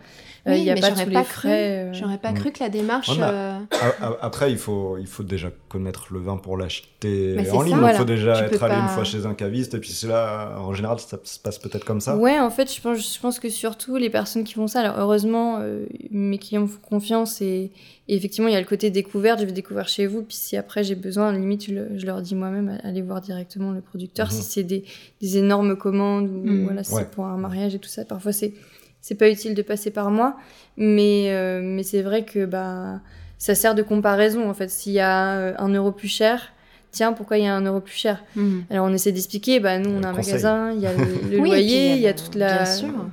[0.46, 1.34] Euh, Oui, Il n'y a mais pas j'aurais tous pas les cru.
[1.34, 1.86] frais.
[1.90, 2.36] euh, J'aurais pas Mm.
[2.36, 3.10] cru que la démarche.
[3.20, 3.58] Euh,
[4.02, 7.66] a- Après, il faut, il faut déjà connaître le vin pour l'acheter c'est en ça.
[7.66, 7.74] ligne.
[7.76, 7.98] Il Voilà.
[7.98, 9.74] faut déjà Tu être allé pas- une fois chez un caviste.
[9.74, 12.16] Et puis c'est là, en général, ça se passe peut-être comme ça.
[12.18, 15.00] Ouais, en fait, je pense, je pense que surtout les personnes qui font ça, alors
[15.00, 17.72] heureusement, euh, mes clients me font confiance et,
[18.08, 20.58] et effectivement, il y a le côté découverte, je vais découvrir chez vous, puis si
[20.58, 24.28] après j'ai besoin, limite, je, le- je leur dis moi-même, allez voir directement le producteur,
[24.28, 24.32] Mhm.
[24.34, 24.84] si c'est des,
[25.22, 26.64] des énormes commandes ou Mhm.
[26.64, 27.04] voilà, si Ouais.
[27.04, 28.54] c'est pour un mariage et tout ça, parfois c'est
[29.02, 30.38] c'est pas utile de passer par moi,
[30.78, 33.02] mais, euh, mais c'est vrai que bah,
[33.38, 36.54] ça sert de comparaison, en fait, s'il y a euh, un euro plus cher,
[36.94, 38.60] tiens, pourquoi il y a un euro plus cher hmm.
[38.70, 40.34] alors on essaie d'expliquer, bah nous on a un conseil.
[40.36, 41.04] magasin, il y a le,
[41.40, 42.64] Oui, loyer, il y a toute la,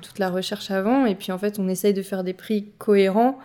[0.02, 3.38] toute la recherche avant, et puis en fait on essaye de faire des prix cohérents,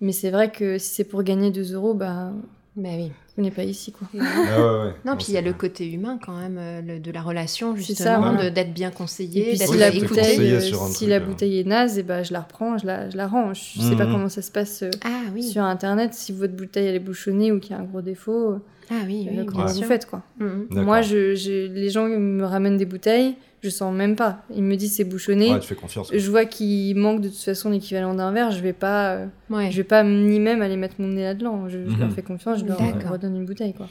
[0.00, 2.30] mais c'est vrai que si c'est pour gagner 2 euros, bah
[2.76, 3.12] Bah oui.
[3.36, 4.08] on n'est pas ici quoi.
[4.18, 4.92] Ah ouais, ouais.
[5.04, 7.76] Non, puis il y a le côté humain quand même euh, le- de la relation,
[7.76, 8.50] justement, ouais.
[8.50, 11.16] d'être bien Et conseillé, puis d'être si la bouteille, conseillé euh, sur un si la
[11.16, 11.20] euh.
[11.20, 13.52] bouteille est naze, et bah je la reprends, je la, je la rends.
[13.54, 14.12] Je sais pas Mhm.
[14.12, 15.42] comment ça se passe Ah oui.
[15.42, 18.58] sur internet, si votre bouteille elle est bouchonnée ou qu'il y a un gros défaut,
[18.90, 20.22] Ah oui, oui, comment bien vous faites quoi?
[20.38, 20.66] Mhm.
[20.70, 20.84] D'accord.
[20.84, 24.42] Moi, je, je- les gens me ramènent des bouteilles, je sens même pas.
[24.54, 25.50] Ils me disent c'est bouchonné.
[25.52, 26.10] Ouais, tu fais confiance.
[26.12, 29.70] je vois qu'il manque de toute façon l'équivalent d'un verre, je vais pas, euh, Ouais.
[29.70, 31.68] je vais pas ni même aller mettre mon nez là-dedans.
[31.68, 32.00] Je, je Mhm.
[32.00, 33.12] leur fais confiance, je leur D'accord.
[33.12, 33.88] redonne une bouteille quoi.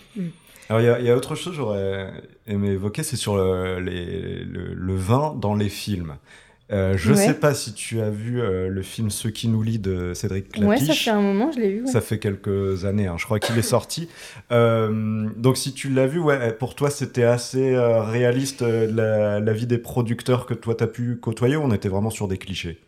[0.70, 2.12] Alors, il y a- il y, a autre chose que j'aurais
[2.48, 6.16] aimé évoquer, c'est sur le, les- le, le vin dans les films.
[6.72, 7.18] Euh, je Ouais.
[7.18, 10.46] sais pas si tu as vu euh, le film Ce qui nous lie de Cédric
[10.58, 11.04] Ouais, ça Clapiche.
[11.06, 11.82] fait un moment, je l'ai vu.
[11.82, 11.92] ouais.
[11.92, 14.08] Ça fait quelques années, hein, je crois qu'il est sorti.
[14.52, 19.68] Euh, donc si tu l'as vu, ouais, pour toi c'était assez réaliste la, la vie
[19.68, 22.80] des producteurs que toi t'as pu côtoyer ou on était vraiment sur des clichés?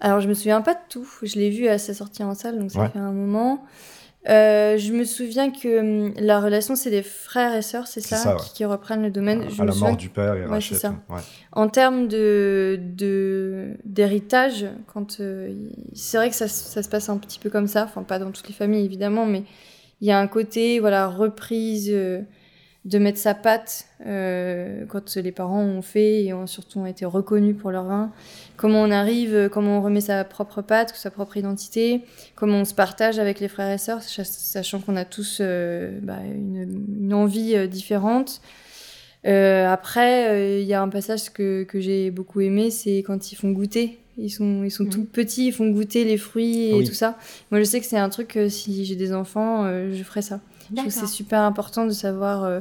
[0.00, 1.06] Alors je me souviens pas de tout.
[1.22, 3.64] Je l'ai vu à sa sortie en salle, donc ça fait un moment.
[4.28, 5.78] Euh, je me souviens que
[6.08, 8.40] hum, la relation c'est des frères et sœurs, c'est ça, ça, ouais.
[8.42, 9.48] qui, qui reprennent le domaine.
[9.48, 10.90] Je À me la mort du père, il Ouais, ça.
[11.08, 11.20] ouais.
[11.52, 15.54] En termes de de- d'héritage, quand euh,
[15.94, 18.18] c'est vrai que ça, se- ça se passe un petit peu comme ça, enfin pas
[18.18, 19.44] dans toutes les familles évidemment, mais
[20.02, 22.20] il y a un côté voilà reprise euh,
[22.86, 27.04] de mettre sa patte euh, quand les parents ont fait et ont surtout ont été
[27.04, 28.10] reconnus pour leur vin.
[28.56, 32.00] Comment on arrive, euh, comment on remet sa propre patte, sa propre identité,
[32.36, 35.98] comment on se partage avec les frères et sœurs, sach- sachant qu'on a tous euh,
[36.02, 38.40] bah, une, une envie euh, différente.
[39.26, 43.36] Euh, après, il y a un passage que, que j'ai beaucoup aimé, c'est quand ils
[43.36, 43.98] font goûter.
[44.16, 44.90] Ils sont, ils sont Mhm.
[44.90, 46.84] tout petits, ils font goûter les fruits et Oui.
[46.84, 47.18] tout ça.
[47.50, 50.40] Moi, je sais que c'est un truc, que si j'ai des enfants, je ferai ça.
[50.70, 52.60] Je trouve que c'est super important de savoir, euh,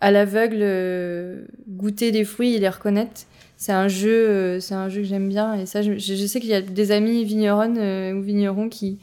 [0.00, 3.22] à l'aveugle, euh, goûter les fruits et les reconnaître.
[3.56, 5.54] c'est un jeu, c'est un jeu que j'aime bien.
[5.54, 7.78] Et ça, je, je sais qu'il y a des amis vigneronnes
[8.16, 8.98] ou vignerons qui,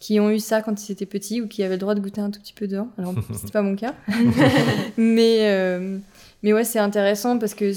[0.00, 2.22] qui ont eu ça quand ils étaient petits ou qui avaient le droit de goûter
[2.22, 2.88] un tout petit peu dehors.
[2.98, 3.94] Alors, c'était pas mon cas.
[4.96, 5.98] mais, euh,
[6.42, 7.72] mais ouais, c'est intéressant parce que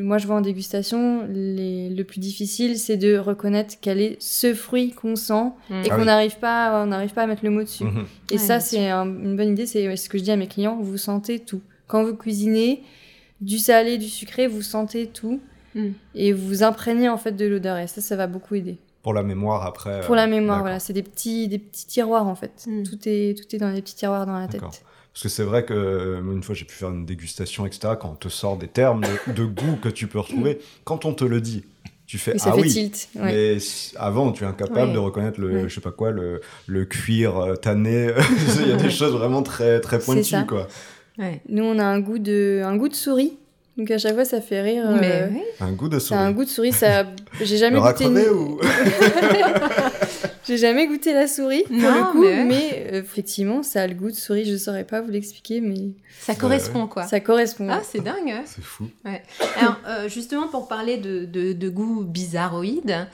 [0.00, 4.54] moi, je vois en dégustation, les, le plus difficile, c'est de reconnaître quel est ce
[4.54, 5.74] fruit qu'on sent mm.
[5.74, 7.84] et ah qu'on n'arrive pas, on n'arrive pas à mettre le mot dessus.
[7.84, 8.06] Mm-hmm.
[8.30, 9.66] Et ça, c'est une bonne idée.
[9.66, 10.78] C'est ce que je dis à mes clients.
[10.80, 11.60] Vous sentez tout.
[11.86, 12.82] Quand vous cuisinez,
[13.42, 15.40] du salé, du sucré, vous sentez tout.
[15.74, 15.88] Mm.
[16.14, 17.76] Et vous imprégnez en fait de l'odeur.
[17.76, 18.78] Et ça, ça va beaucoup aider.
[19.02, 20.00] Pour la mémoire après.
[20.00, 20.78] Pour la mémoire, voilà.
[20.78, 22.64] C'est des petits, des petits tiroirs en fait.
[22.66, 22.84] Mm.
[22.84, 24.62] Tout, est, tout est dans des petits tiroirs dans la tête.
[25.12, 27.94] Parce que c'est vrai que euh, une fois j'ai pu faire une dégustation, etc.
[28.00, 31.24] Quand on te sort des termes de, goût que tu peux retrouver, quand on te
[31.24, 31.64] le dit,
[32.06, 32.72] tu fais ça ah fait oui.
[32.72, 33.58] Tilt, Mais
[33.96, 37.56] avant, tu es incapable de reconnaître le, je sais pas quoi, le, le cuir euh,
[37.56, 38.10] tanné.
[38.60, 40.66] Il y a des choses vraiment très très pointues quoi.
[41.48, 43.38] Nous on a un goût de un goût de souris
[43.76, 44.84] donc à chaque fois, ça fait rire.
[45.00, 45.28] Mais euh,
[45.60, 46.20] Un goût de souris.
[46.20, 46.72] un goût de souris.
[46.72, 47.06] Ça,
[47.40, 48.06] j'ai jamais goûté.
[48.28, 48.60] ou...
[50.46, 54.10] j'ai jamais goûté la souris pour le coup, mais, euh, effectivement, ça a le goût
[54.10, 54.44] de souris.
[54.44, 57.04] Je saurais pas vous l'expliquer, mais ça correspond quoi.
[57.04, 57.68] Ça correspond.
[57.70, 58.30] Ah, c'est dingue.
[58.30, 58.42] Hein.
[58.44, 58.88] c'est fou.
[59.56, 63.06] Alors euh, justement, pour parler de, de, de goût bizarroïde.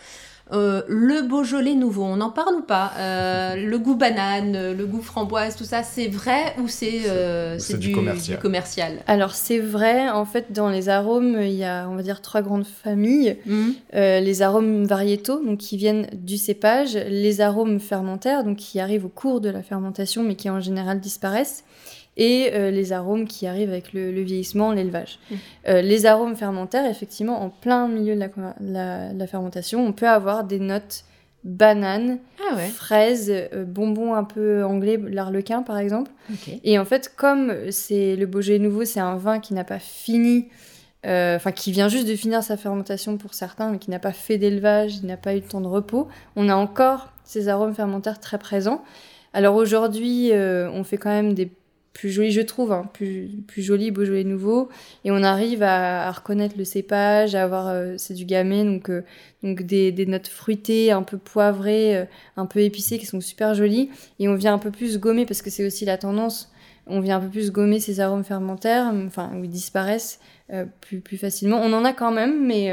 [0.53, 2.93] Euh, le Beaujolais nouveau, on en parle ou pas?
[2.97, 7.93] Euh, Le goût banane, le goût framboise, tout ça, c'est vrai ou c'est euh, du,
[8.41, 8.99] commercial.
[9.07, 12.43] Alors c'est vrai, en fait, dans les arômes, il y a, on va dire, trois
[12.43, 13.37] grandes familles.
[13.47, 13.75] Mhm.
[13.93, 19.11] les arômes variétaux, donc qui viennent du cépage, les arômes fermentaires, donc qui arrivent au
[19.11, 21.65] cours de la fermentation, mais qui en général disparaissent
[22.19, 25.21] et euh, les arômes qui arrivent avec le, vieillissement, l'élevage.
[25.31, 25.35] Mmh.
[25.69, 28.29] Euh, les arômes fermentaires, effectivement, en plein milieu de
[28.61, 31.05] la, fermentation, on peut avoir des notes
[31.45, 32.19] bananes,
[32.51, 36.11] ah fraises, euh, bonbons un peu anglais, l'arlequin par exemple.
[36.65, 40.49] Et en fait, comme c'est le Beaujolais nouveau, c'est un vin qui n'a pas fini,
[41.05, 44.37] enfin qui vient juste de finir sa fermentation pour certains, mais qui n'a pas fait
[44.37, 48.19] d'élevage, il n'a pas eu de temps de repos, on a encore ces arômes fermentaires
[48.19, 48.83] très présents.
[49.33, 51.51] Alors aujourd'hui, on fait quand même des
[51.99, 54.69] plus joli, je trouve, hein, plus, plus joli, Beaujolais nouveau.
[55.05, 59.03] Et on arrive à, reconnaître le cépage, à avoir, euh, c'est du gamay, donc, euh,
[59.43, 62.05] donc des, des, notes fruitées, un peu poivrées, euh,
[62.37, 63.91] un peu épicées, qui sont super jolies.
[64.21, 66.53] Et on vient un peu plus gommer, parce que c'est aussi la tendance,
[66.87, 70.21] on vient un peu plus gommer ces arômes fermentaires, enfin, où ils disparaissent
[70.81, 71.61] plus, plus facilement.
[71.61, 72.71] On en a quand même, mais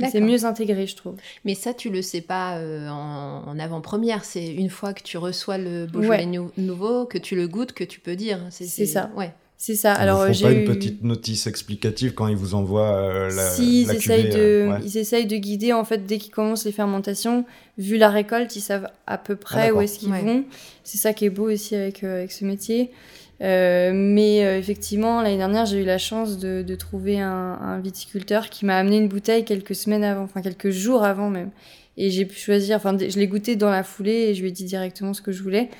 [0.00, 1.16] c'est mieux intégré, je trouve.
[1.44, 4.24] Mais ça, tu le sais pas euh, en, avant-première.
[4.24, 8.00] C'est une fois que tu reçois le Beaujolais nouveau, que tu le goûtes, que tu
[8.00, 8.40] peux dire.
[8.50, 9.10] C'est ça.
[9.16, 9.32] Ouais.
[9.58, 9.92] C'est ça.
[9.92, 13.48] Alors, j'ai pas une petite notice explicative quand ils vous envoient euh, la.
[13.50, 16.72] Si, ils, essayent de, euh, ils essayent de guider en fait dès qu'ils commencent les
[16.72, 17.44] fermentations.
[17.78, 20.44] Vu la récolte, ils savent à peu près ah, où est-ce qu'ils vont.
[20.82, 22.90] C'est ça qui est beau aussi avec avec ce métier.
[23.42, 27.80] Euh, mais euh, effectivement, l'année dernière, j'ai eu la chance de, de trouver un, un,
[27.80, 31.50] viticulteur qui m'a amené une bouteille quelques semaines avant, enfin quelques jours avant même.
[31.96, 34.52] Et j'ai pu choisir, enfin, je l'ai goûté dans la foulée et je lui ai
[34.52, 35.70] dit directement ce que je voulais.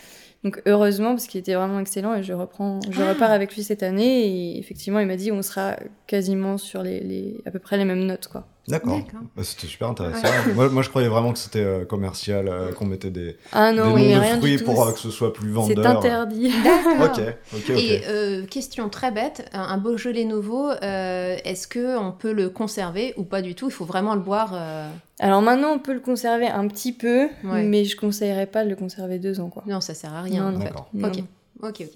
[0.45, 3.11] Donc heureusement, parce qu'il était vraiment excellent et je reprends, je ah.
[3.11, 4.27] repars avec lui cette année.
[4.27, 5.77] Et effectivement, il m'a dit on sera
[6.09, 8.47] quasiment sur les, les, à peu près les mêmes notes, quoi.
[8.69, 9.01] D'accord.
[9.37, 10.29] Bah, c'était super intéressant.
[10.55, 13.97] moi, moi, je croyais vraiment que c'était euh, commercial, euh, qu'on mettait des, ah non,
[13.97, 15.85] des noms de fruits pour euh, que ce soit plus vendeur.
[15.85, 16.53] C'est interdit.
[16.63, 17.19] D'accord.
[17.55, 18.03] ok, Et
[18.49, 23.55] question très bête, un, Beaujolais nouveau, est-ce que on peut le conserver ou pas du
[23.55, 23.67] tout?
[23.67, 24.55] Il faut vraiment le boire.
[25.19, 28.77] Alors maintenant, on peut le conserver un petit peu, mais je conseillerais pas de le
[28.77, 29.65] conserver deux ans, quoi.
[29.67, 30.53] Non, ça sert à rien.
[30.53, 31.19] Non, Ok.
[31.63, 31.91] Ok, ok.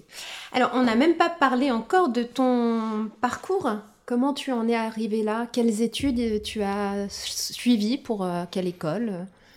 [0.53, 3.69] Alors, on n'a même pas parlé encore de ton parcours?
[4.07, 5.49] Comment tu en es arrivé là?
[5.51, 9.11] Quelles études tu as suivies pour euh, quelle école?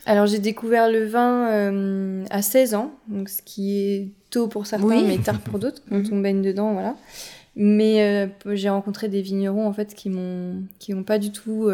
[0.07, 4.67] Alors j'ai découvert le vin euh, à 16 ans, donc ce qui est tôt pour
[4.67, 6.09] certains mais tard pour d'autres quand mhm.
[6.11, 6.97] on baigne dedans, voilà.
[7.55, 11.71] Mais euh, j'ai rencontré des vignerons en fait qui m'ont qui n'ont pas du tout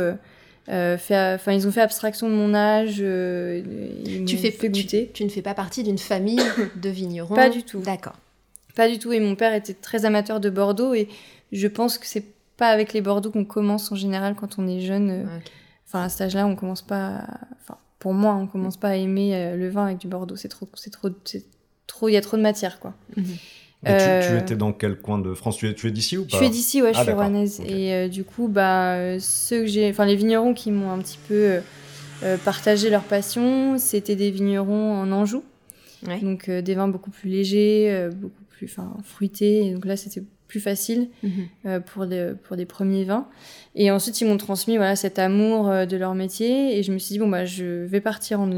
[0.66, 2.96] fait, enfin ils ont fait abstraction de mon âge.
[2.96, 5.06] tu fais fait goûter.
[5.06, 6.42] Tu, tu, ne fais pas partie d'une famille
[6.76, 7.34] de vignerons?
[7.34, 7.80] Pas du tout.
[7.80, 8.16] D'accord.
[8.74, 9.14] Pas du tout.
[9.14, 11.08] Et mon père était très amateur de Bordeaux et
[11.52, 14.80] je pense que c'est pas avec les Bordeaux qu'on commence en général quand on est
[14.80, 15.10] jeune.
[15.10, 15.24] Euh,
[15.86, 17.24] enfin, à cet âge-là, on commence pas.
[17.60, 20.36] Enfin, pour moi, on commence pas à aimer euh, le vin avec du Bordeaux.
[20.36, 21.44] C'est trop, c'est trop, c'est
[21.86, 22.08] trop.
[22.08, 22.94] Il y a trop de matière, quoi.
[23.82, 23.92] Mhm.
[23.92, 25.58] Euh, tu, étais dans quel coin de France?
[25.58, 26.30] Tu es, tu es d'ici ou pas?
[26.30, 27.60] Je suis d'ici, ouais, je ah, suis rouennaise.
[27.60, 31.60] Et du coup, bah, ceux que j'ai, enfin, les vignerons qui m'ont un petit peu
[32.44, 35.44] partagé leur passion, c'était des vignerons en Anjou.
[36.22, 39.66] Donc des vins beaucoup plus légers, beaucoup plus, enfin, fruités.
[39.66, 41.30] Et donc là, c'était plus facile mhm.
[41.66, 43.26] euh, pour, des, pour des premiers vins.
[43.74, 46.78] Et ensuite, ils m'ont transmis voilà, cet amour euh, de leur métier.
[46.78, 48.50] Et je me suis dit, bon, bah, je vais partir en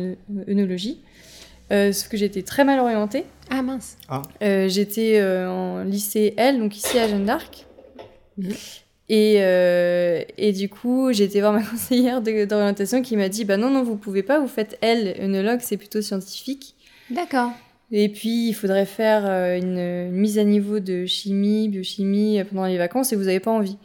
[0.48, 1.00] œnologie.
[1.70, 3.24] Euh, sauf que j'étais très mal orientée.
[3.50, 3.96] Ah mince.
[4.08, 4.22] Ah.
[4.40, 7.66] j'étais en lycée L, donc ici à Jeanne d'Arc.
[8.36, 8.52] Mhm.
[9.08, 13.56] Et, euh, et du coup, j'ai été voir ma conseillère d'orientation qui m'a dit Bah
[13.56, 16.74] non, non, vous pouvez pas, vous faites L, œnologue, c'est plutôt scientifique.
[17.10, 17.52] D'accord.
[17.90, 22.44] Et puis, il faudrait faire euh, une, une mise à niveau de chimie, biochimie euh,
[22.44, 23.78] pendant les vacances et vous n'avez pas envie.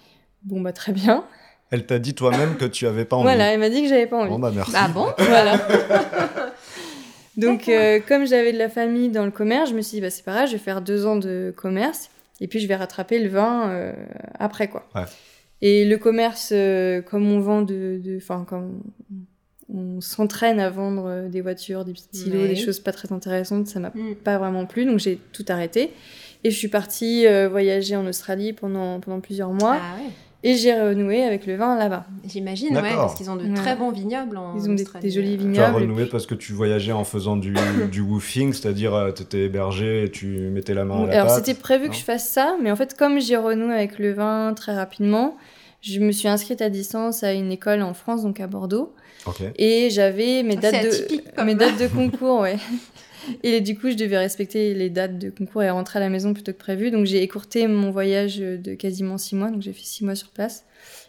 [0.43, 1.23] Bon, bah très bien.
[1.71, 3.23] Elle t'a dit toi-même que tu avais pas envie.
[3.23, 4.29] Voilà, elle m'a dit que j'avais pas envie.
[4.29, 4.73] Bon bah merci.
[4.75, 5.07] Ah bon?
[5.17, 5.57] Voilà.
[7.37, 10.09] Donc, euh, comme j'avais de la famille dans le commerce, je me suis dit, bah,
[10.11, 12.09] c'est pas grave, je vais faire deux ans de commerce
[12.41, 13.93] et puis je vais rattraper le vin euh,
[14.37, 14.87] après, quoi.
[14.93, 15.01] Ouais.
[15.61, 17.99] Et le commerce, euh, comme on vend de.
[18.03, 18.83] de- Enfin, comme
[19.73, 22.47] on s'entraîne à vendre euh, des voitures, des petits stylos, Ouais.
[22.47, 24.15] des choses pas très intéressantes, ça m'a Mm.
[24.23, 25.91] pas vraiment plu, donc j'ai tout arrêté.
[26.43, 30.09] Et je suis partie euh, voyager en Australie pendant, pendant plusieurs mois Ah ouais.
[30.43, 32.05] et j'ai renoué avec le vin là-bas.
[32.27, 33.53] J'imagine, ouais, parce qu'ils ont de Ouais.
[33.55, 35.05] très bons vignobles en Ils ont des- Australie.
[35.07, 35.75] des jolis Tu as vignobles.
[35.75, 37.53] renoué parce que tu voyageais en faisant du,
[37.91, 41.53] du woofing, c'est-à-dire tu étais hébergé et tu mettais la main à la Alors c'était
[41.53, 44.53] prévu non que je fasse ça, mais en fait comme j'ai renoué avec le vin
[44.53, 45.37] très rapidement,
[45.81, 48.93] je me suis inscrite à distance à une école en France, donc à Bordeaux,
[49.57, 52.57] Et j'avais mes Ah, dates c'est de mes dates de concours, ouais.
[53.43, 56.33] Et du coup, je devais respecter les dates de concours et rentrer à la maison
[56.33, 56.91] plutôt que prévu.
[56.91, 60.27] Donc j'ai écourté mon voyage de quasiment six mois, donc j'ai fait six mois sur
[60.29, 60.65] place.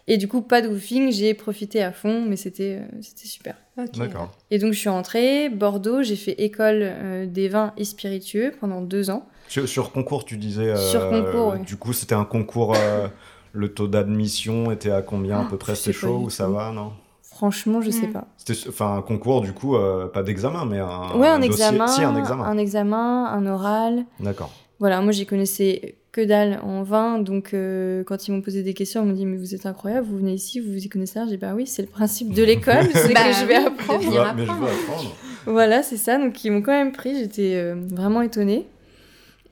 [0.07, 3.55] Et du coup, pas de woofing, j'ai profité à fond, mais c'était euh, c'était super.
[3.77, 3.97] Ok.
[3.97, 4.31] D'accord.
[4.49, 8.79] Et donc je suis rentrée, Bordeaux, j'ai fait école euh, des vins et spiritueux pendant
[8.79, 9.27] deux ans.
[9.49, 10.69] Sur, sur concours, tu disais.
[10.69, 11.59] euh, Sur concours, ouais.
[11.65, 12.75] Du coup, c'était un concours.
[12.77, 13.07] euh,
[13.51, 15.73] le taux d'admission était à combien à peu près?
[15.73, 16.93] Pas chaud ou ça va non?
[17.35, 18.13] Franchement, je sais Mm.
[18.13, 18.27] pas.
[18.37, 21.17] C'était enfin un concours du coup, euh, pas d'examen, mais un.
[21.19, 22.43] ouais, un, examen, Si un examen.
[22.45, 24.05] un examen, un oral.
[24.21, 24.51] D'accord.
[24.79, 28.73] Voilà, moi j'y connaissais que dalle en vin, donc euh, quand ils m'ont posé des
[28.73, 31.19] questions, ils m'ont dit mais vous êtes incroyable, vous venez ici, vous vous y connaissez
[31.19, 31.27] rien.
[31.27, 33.99] J'ai dit bah oui, c'est le principe de l'école, c'est Bah que je vais apprendre.
[34.01, 34.69] venir Ouais, mais je veux apprendre.
[34.89, 35.15] apprendre.
[35.45, 36.17] Voilà, c'est ça.
[36.17, 38.65] Donc ils m'ont quand même pris, j'étais euh, vraiment étonnée.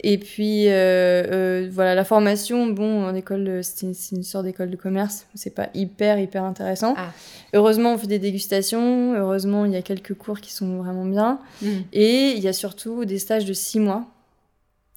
[0.06, 4.70] Et puis euh, euh, voilà, la formation, bon, en école, euh, c'est une, sorte d'école
[4.70, 6.94] de commerce, c'est pas hyper hyper intéressant.
[6.98, 7.12] Ah.
[7.54, 9.14] Heureusement, on fait des dégustations.
[9.16, 11.40] Heureusement, il y a quelques cours qui sont vraiment bien.
[11.62, 11.68] Mm.
[11.94, 14.06] Et il y a surtout des stages de six mois.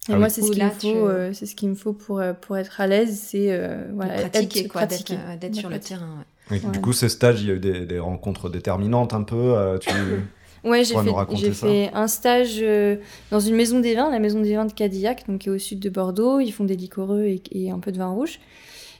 [0.09, 0.33] Et Ah moi, oui.
[0.33, 2.57] c'est ce Où qu'il me faut, tu- euh, c'est ce qu'il me faut pour, pour
[2.57, 6.17] être à l'aise, c'est euh, voilà, pratiquer, être- quoi, d'être euh, sur le terrain.
[6.19, 6.25] ouais.
[6.51, 6.71] Oui, Ouais.
[6.71, 9.35] Du coup, ces stages, il y a eu des, des rencontres déterminantes un peu.
[9.35, 9.89] euh, tu...
[10.63, 12.97] Ouais, j'ai fait, un stage euh,
[13.31, 15.57] dans une maison des vins, la maison des vins de Cadillac, donc qui est au
[15.57, 16.39] sud de Bordeaux.
[16.39, 18.39] Ils font des liquoreux et, et un peu de vin rouge.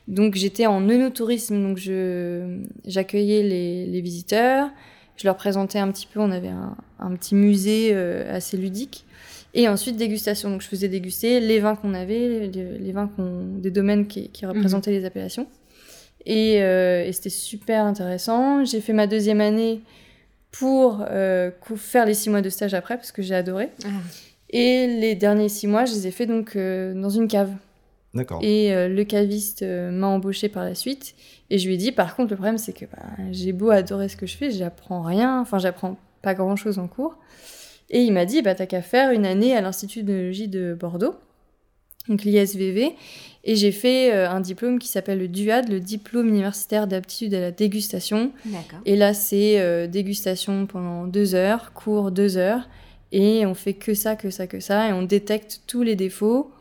[0.07, 4.69] Donc j'étais en œnotourisme, donc je j'accueillais les, les visiteurs,
[5.17, 9.03] je leur présentais un petit peu, on avait un, un petit musée euh, assez ludique.
[9.53, 13.45] Et ensuite dégustation, donc je faisais déguster les vins qu'on avait, les, les vins qu'on,
[13.57, 15.47] des domaines qui, qui représentaient les appellations.
[16.25, 18.63] Et, euh, et c'était super intéressant.
[18.65, 19.81] J'ai fait ma deuxième année
[20.51, 23.69] pour euh, faire les six mois de stage après, parce que j'ai adoré.
[23.85, 23.89] Ah.
[24.49, 27.51] Et les derniers six mois, je les ai fait donc euh, dans une cave.
[28.13, 28.39] D'accord.
[28.41, 31.15] Et euh, le caviste euh, m'a embauché par la suite.
[31.49, 34.09] Et je lui ai dit, par contre, le problème, c'est que bah, j'ai beau adorer
[34.09, 35.39] ce que je fais, j'apprends rien.
[35.41, 37.17] Enfin, j'apprends pas grand-chose en cours.
[37.89, 41.15] Et il m'a dit, bah, t'as qu'à faire une année à l'Institut d'œnologie de Bordeaux,
[42.09, 42.95] donc l'ISVV.
[43.49, 47.39] Et j'ai fait euh, un diplôme qui s'appelle le DUAD, le diplôme universitaire d'aptitude à
[47.39, 48.31] la dégustation.
[48.85, 52.67] Et là, c'est euh, dégustation pendant deux heures, cours deux heures,
[53.13, 56.51] et on fait que ça, que ça, que ça, et on détecte tous les défauts.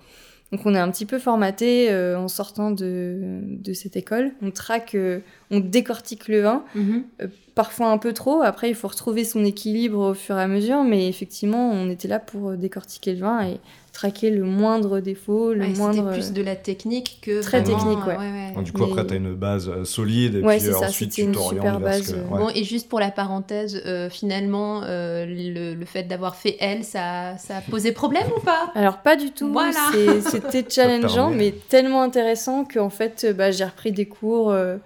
[0.53, 4.31] Donc on est un petit peu formaté euh, en sortant de, de cette école.
[4.41, 5.19] On traque, euh,
[5.51, 7.03] on décortique le vin, Mhm.
[7.21, 8.43] euh, parfois un peu trop.
[8.43, 12.07] Après, il faut retrouver son équilibre au fur et à mesure, mais effectivement, on était
[12.07, 13.59] là pour décortiquer le vin et
[13.97, 16.13] traquer le moindre défaut, le Ouais, C'était moindre.
[16.13, 18.17] plus de la technique que Très vraiment, technique, ouais.
[18.19, 18.53] ouais.
[18.55, 20.75] Donc, du coup, Mais- après, tu as une base euh, solide et Ouais, puis c'est
[20.75, 22.39] euh, ça, ensuite c'était tu une t'orientes base, que- euh, ouais.
[22.39, 26.85] Bon, et juste pour la parenthèse, euh, finalement, euh, le, le fait d'avoir fait elle,
[26.85, 28.71] ça, ça a posé problème ou pas?
[28.75, 29.51] Alors pas du tout.
[29.51, 29.91] Voilà.
[29.93, 31.37] C'est- C'était challengeant, permet.
[31.37, 34.51] mais tellement intéressant qu'en fait, euh, bah, j'ai repris des cours.
[34.51, 34.77] euh,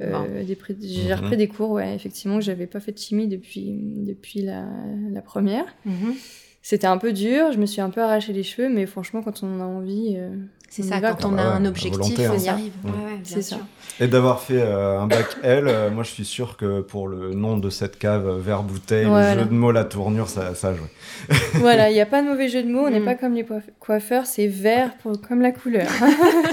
[0.00, 1.20] euh, des J'ai Mhm.
[1.20, 4.64] repris des cours, ouais, effectivement, que j'avais pas fait de chimie depuis, depuis la,
[5.12, 5.66] la première.
[5.84, 6.14] Mhm.
[6.62, 9.42] C'était un peu dur, je me suis un peu arraché les cheveux, mais franchement, quand
[9.42, 10.30] on en a envie, euh,
[10.68, 12.36] C'est ça, va, quand on a Ah un objectif, volonté, on hein.
[12.38, 12.72] y arrive.
[12.84, 13.56] Ouais, ouais, bien C'est ça.
[13.56, 13.66] sûr.
[14.00, 17.34] Et d'avoir fait euh, un bac L, euh, moi je suis sûr que pour le
[17.34, 19.34] nom de cette cave, euh, verre bouteille, Voilà.
[19.34, 20.86] le jeu de mots, la tournure, ça, ça a joué.
[21.54, 23.04] voilà, il n'y a pas de mauvais jeu de mots, on n'est Mm.
[23.04, 23.44] pas comme les
[23.80, 25.88] coiffeurs, c'est vert pour, comme la couleur.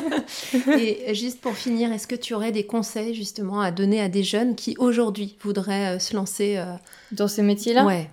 [0.79, 4.23] Et juste pour finir, est-ce que tu aurais des conseils justement à donner à des
[4.23, 6.63] jeunes qui aujourd'hui voudraient euh, se lancer euh,
[7.11, 8.09] Dans ces métiers-là, Ouais.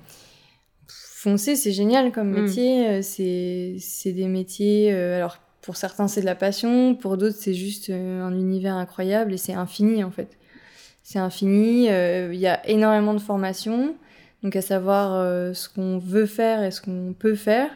[1.27, 2.43] Foncer, c'est génial comme Mm.
[2.43, 2.89] métier.
[2.89, 4.93] euh, C'est c'est des métiers.
[4.93, 6.95] euh, alors, pour certains, c'est de la passion.
[6.95, 10.29] Pour d'autres, c'est juste euh, un univers incroyable et c'est infini, en fait.
[11.03, 11.87] C'est infini.
[11.87, 13.95] Il y a énormément de formations.
[14.43, 15.09] Donc, à savoir
[15.55, 17.71] ce qu'on veut faire et ce qu'on peut faire.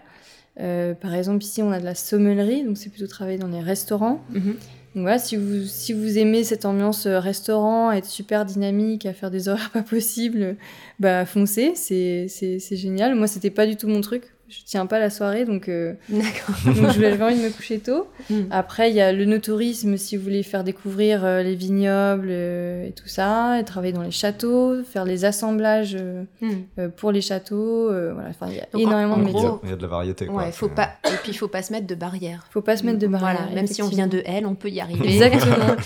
[0.56, 2.64] Par exemple, ici, on a de la sommellerie.
[2.64, 4.20] Donc, c'est plutôt travailler dans les restaurants.
[4.30, 4.56] Mhm.
[4.94, 9.30] Donc si vous, si vous aimez cette ambiance euh, restaurant, être super dynamique, à faire
[9.30, 10.56] des horaires pas possibles,
[10.98, 13.14] bah foncez, c'est génial.
[13.14, 14.24] Moi, c'était pas du tout mon truc.
[14.50, 16.56] Je tiens pas la soirée, donc, euh, D'accord.
[16.66, 18.08] donc j'avais envie de me coucher tôt.
[18.28, 18.34] Mm.
[18.50, 22.86] Après, il y a le no-tourisme, si vous voulez faire découvrir euh, les vignobles euh,
[22.88, 26.48] et tout ça, et travailler dans les châteaux, faire les assemblages euh, Mm.
[26.80, 27.90] euh, pour les châteaux.
[27.90, 29.82] euh, voilà, enfin, il y a Donc, énormément en de gros- il y a de
[29.82, 30.26] la variété.
[30.26, 30.42] Quoi.
[30.44, 30.90] Ouais, faut C'est- pas.
[31.06, 32.44] Et puis il faut pas se mettre de barrière.
[32.50, 33.38] Faut pas se mettre de barrière.
[33.40, 35.08] Voilà, même si on vient de elle, on peut y arriver.
[35.12, 35.76] Exactement.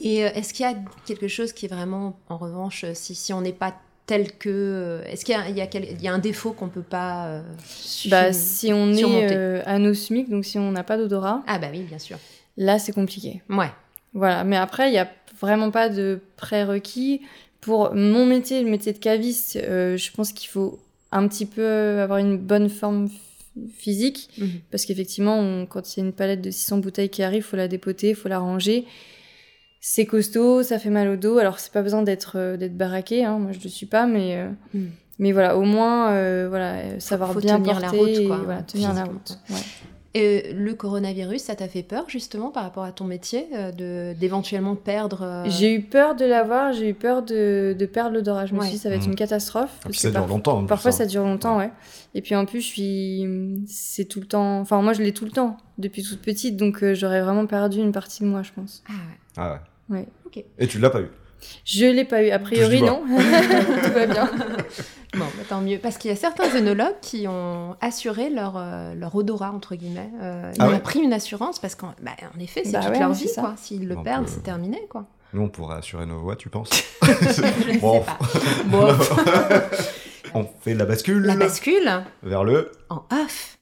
[0.00, 0.74] Et euh, est-ce qu'il y a
[1.06, 3.74] quelque chose qui est vraiment, en revanche, si, si on n'est pas
[4.06, 4.48] tel que...
[4.50, 6.68] euh, Est-ce qu'il y a, il y a quel- il y a un défaut qu'on
[6.68, 7.26] peut pas...
[7.28, 11.58] euh, su- bah, si on est euh, anosmique, donc si on n'a pas d'odorat, Ah
[11.58, 12.18] bah oui, bien sûr.
[12.56, 13.42] là, c'est compliqué.
[13.48, 13.70] Ouais.
[14.14, 15.08] Voilà, mais après, il n'y a
[15.40, 17.22] vraiment pas de prérequis.
[17.60, 20.78] Pour mon métier, le métier de caviste, euh, je pense qu'il faut
[21.12, 23.08] un petit peu avoir une bonne forme
[23.76, 24.48] physique, Mhm.
[24.70, 27.56] parce qu'effectivement, on- quand il y a une palette de 600 bouteilles qui arrive, faut
[27.56, 28.84] la dépoter, il faut la ranger.
[29.84, 31.38] C'est costaud, ça fait mal au dos.
[31.38, 34.36] Alors, c'est pas besoin d'être euh, d'être baraqué, hein, moi je le suis pas, mais,
[34.36, 34.90] euh, Mhm.
[35.18, 38.36] mais voilà, au moins, euh, voilà, euh, savoir faut bien tenir la route, et quoi,
[38.44, 39.12] voilà, tenir la physiquement.
[39.18, 39.38] route.
[39.50, 39.56] ouais.
[40.14, 44.12] Et le coronavirus, ça t'a fait peur justement par rapport à ton métier, euh, de
[44.20, 45.22] d'éventuellement perdre...
[45.22, 48.44] euh, J'ai eu peur de l'avoir, j'ai eu peur de, de perdre l'odorat.
[48.46, 48.66] Je me Ouais.
[48.66, 49.72] suis dit, ça va être une catastrophe.
[49.80, 50.56] Et parce puis ça que dure parfois- longtemps.
[50.58, 50.92] en plus, Parfois, hein.
[50.92, 51.70] ça dure longtemps, ouais.
[52.14, 53.64] Et puis en plus, je suis.
[53.66, 54.60] C'est tout le temps.
[54.60, 57.78] Enfin, moi, je l'ai tout le temps, depuis toute petite, donc euh, j'aurais vraiment perdu
[57.78, 58.84] une partie de moi, je pense.
[58.88, 58.98] Ah ouais.
[59.38, 59.58] Ah ouais.
[59.88, 60.06] Ouais.
[60.26, 60.42] Ok.
[60.58, 61.08] Et tu l'as pas eu.
[61.64, 62.30] Je l'ai pas eu.
[62.30, 63.02] A priori, non.
[63.84, 64.30] tout va bien.
[65.14, 65.76] Bon, bah, tant mieux.
[65.78, 70.08] Parce qu'il y a certains œnologues qui ont assuré leur, euh, leur odorat, entre guillemets.
[70.22, 72.80] Euh, ils Ah ont ouais pris une assurance parce qu'en bah, en effet, c'est Bah
[72.80, 73.42] toute ouais, leur vie, ça.
[73.42, 73.52] quoi.
[73.58, 75.04] S'ils le Donc, perdent, euh, c'est terminé, quoi.
[75.34, 76.70] Nous, on pourrait assurer nos voix, tu penses
[77.02, 78.00] Je ne Bon.
[78.00, 78.18] sais pas.
[78.64, 78.88] Bon,
[80.34, 81.90] On fait la bascule la bascule
[82.22, 82.72] vers le.
[82.88, 83.58] en off.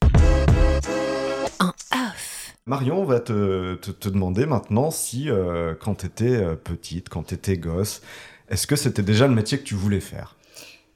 [2.67, 7.23] Marion, on va te, te, te demander maintenant si, euh, quand tu étais petite, quand
[7.23, 8.01] tu étais gosse,
[8.49, 10.35] est-ce que c'était déjà le métier que tu voulais faire?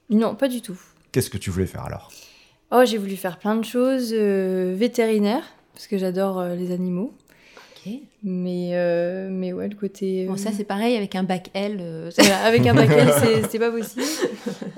[0.08, 0.78] Non, pas du tout.
[1.10, 2.12] Qu'est-ce que tu voulais faire alors?
[2.70, 4.10] Oh, j'ai voulu faire plein de choses.
[4.12, 5.42] euh, vétérinaire,
[5.74, 7.12] parce que j'adore euh, les animaux.
[7.84, 7.92] Ok.
[8.22, 10.26] Mais, euh, mais ouais, le côté.
[10.26, 11.78] Bon, euh, ça, c'est pareil avec un bac L.
[11.80, 14.02] euh, Voilà, avec un bac L, c'est- c'était pas possible.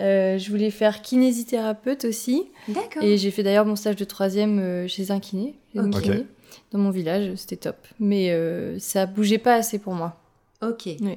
[0.01, 2.47] Euh, je voulais faire kinésithérapeute aussi.
[2.67, 3.03] D'accord.
[3.03, 6.27] Et j'ai fait d'ailleurs mon stage de troisième euh, chez un kiné, kiné,
[6.73, 7.77] dans mon village, c'était top.
[8.01, 10.17] Mais euh, ça bougeait pas assez pour moi.
[10.63, 10.83] Ok.
[10.87, 11.15] Oui.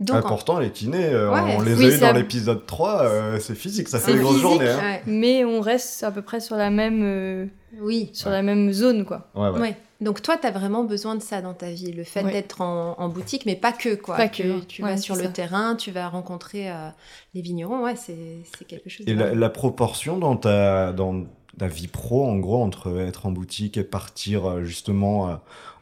[0.00, 2.18] Donc, Ah, en- Pourtant, les kinés, euh, Ouais, on les oui, a eu ça- dans
[2.18, 4.68] l'épisode 3, euh, c'est physique, ça fait C'est des grosses journées.
[4.68, 4.78] Hein.
[4.80, 5.02] ouais.
[5.06, 7.46] Mais on reste à peu près sur la même, euh,
[7.80, 8.10] Oui.
[8.12, 9.28] sur la même zone, quoi.
[9.36, 9.60] Ouais, ouais.
[9.60, 9.76] Ouais.
[10.00, 12.32] Donc toi, tu as vraiment besoin de ça dans ta vie, le fait Ouais.
[12.32, 14.16] d'être en, en boutique, mais pas que quoi.
[14.16, 15.28] Pas Tu- que, Tu ouais, vas sur le ça.
[15.28, 16.88] terrain, tu vas rencontrer euh,
[17.34, 19.06] les vignerons, ouais, c'est quelque chose.
[19.06, 21.24] Et de la, la proportion dans ta, dans
[21.58, 25.34] ta vie pro, en gros, entre être en boutique et partir euh, justement euh,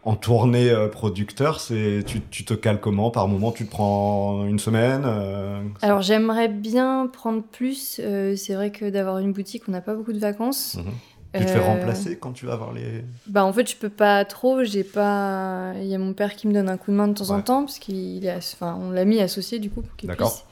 [0.04, 3.10] en tournée euh, producteur, c'est tu, tu te cales comment?
[3.10, 8.00] Par moment, tu te prends une semaine euh, Alors j'aimerais bien prendre plus.
[8.02, 10.76] euh, c'est vrai que d'avoir une boutique, on n'a pas beaucoup de vacances.
[10.76, 10.84] Mhm.
[11.32, 13.04] Tu te fais Euh, remplacer quand tu vas voir les.
[13.26, 16.48] Bah en fait je peux pas trop, j'ai pas il y a mon père qui
[16.48, 18.90] me donne un coup de main de temps en temps parce qu'il est enfin on
[18.90, 20.32] l'a mis associé du coup pour qu'il D'accord.
[20.32, 20.44] puisse.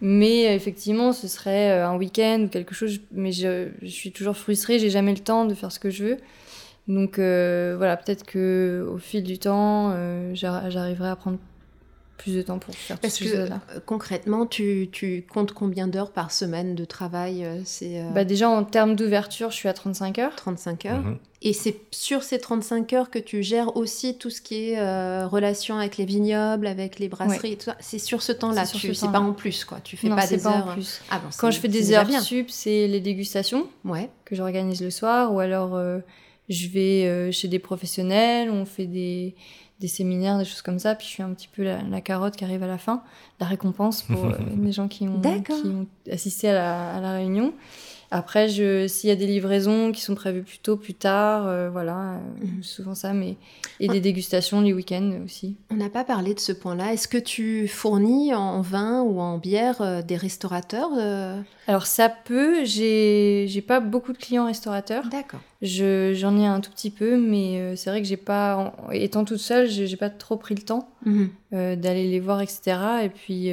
[0.00, 4.12] Mais euh, effectivement, ce serait euh, un week-end ou quelque chose mais je, je suis
[4.12, 6.16] toujours frustrée, j'ai jamais le temps de faire ce que je veux.
[6.88, 11.38] Donc euh, voilà, peut-être que au fil du temps, euh, j'ar- j'arriverai à prendre
[12.18, 13.60] plus de temps pour faire Parce tout que euh, là.
[13.86, 18.50] concrètement, tu, tu comptes combien d'heures par semaine de travail euh, C'est euh, Bah déjà
[18.50, 20.34] en termes d'ouverture, je suis à 35 heures.
[20.36, 21.00] 35 heures.
[21.00, 21.18] Mhm.
[21.40, 25.26] Et c'est sur ces 35 heures que tu gères aussi tout ce qui est euh,
[25.28, 27.76] relation avec les vignobles, avec les brasseries et tout ça.
[27.78, 29.78] C'est sur ce temps-là, C'est tu ce c'est pas en plus quoi.
[29.84, 30.66] Tu fais non, pas c'est des pas heures.
[30.66, 31.00] en plus.
[31.10, 32.20] Ah bon, Quand je fais des heures bien.
[32.20, 33.68] sup, c'est les dégustations.
[33.84, 34.10] Ouais.
[34.24, 36.00] que j'organise le soir ou alors euh,
[36.48, 39.36] je vais euh, chez des professionnels, on fait des,
[39.80, 42.36] des séminaires, des choses comme ça, puis je suis un petit peu la, la carotte
[42.36, 43.02] qui arrive à la fin,
[43.40, 45.60] la récompense pour euh, les gens qui ont, D'accord.
[45.60, 47.52] qui ont assisté à la, à la réunion.
[48.10, 52.14] Après, s'il y a des livraisons qui sont prévues plus tôt, plus tard, euh, voilà,
[52.14, 52.62] euh, Mhm.
[52.62, 53.36] souvent ça, mais
[53.80, 53.92] et Ouais.
[53.94, 55.56] des dégustations les week-ends aussi.
[55.70, 56.92] On n'a pas parlé de ce point-là.
[56.94, 60.90] Est-ce que tu fournis en vin ou en bière euh, des restaurateurs
[61.66, 65.04] Alors ça peut, j'ai j'ai pas beaucoup de clients restaurateurs.
[65.10, 65.40] D'accord.
[65.60, 69.24] Je- J'en ai un tout petit peu, mais c'est vrai que j'ai pas, en- étant
[69.24, 70.88] toute seule, j'ai pas trop pris le temps
[71.52, 72.78] euh, d'aller les voir, etc.
[73.04, 73.50] Et puis,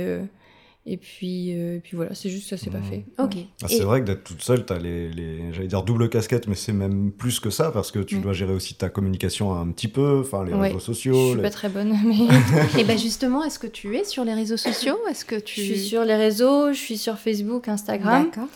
[0.87, 2.83] et puis, euh, et puis voilà, c'est juste ça, c'est pas Mhm.
[2.83, 3.05] fait.
[3.17, 3.31] Ok.
[3.63, 6.47] Ah, Et- c'est vrai que d'être toute seule, t'as les, les j'allais dire double casquette,
[6.47, 9.67] mais c'est même plus que ça parce que tu dois gérer aussi ta communication un
[9.71, 10.67] petit peu, enfin les Ouais.
[10.67, 11.27] réseaux Je sociaux.
[11.29, 14.33] suis les- pas très bonne, mais Et ben justement, est-ce que tu es sur les
[14.33, 14.97] réseaux sociaux?
[15.09, 18.25] Est-ce que tu je suis sur les réseaux, je suis sur Facebook, Instagram.
[18.25, 18.47] D'accord.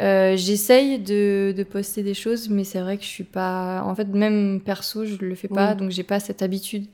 [0.00, 3.82] Euh, J'essaye de, de poster des choses, mais c'est vrai que je suis pas.
[3.84, 5.76] En fait, même perso, je le fais pas, Oui.
[5.78, 6.86] donc j'ai pas cette habitude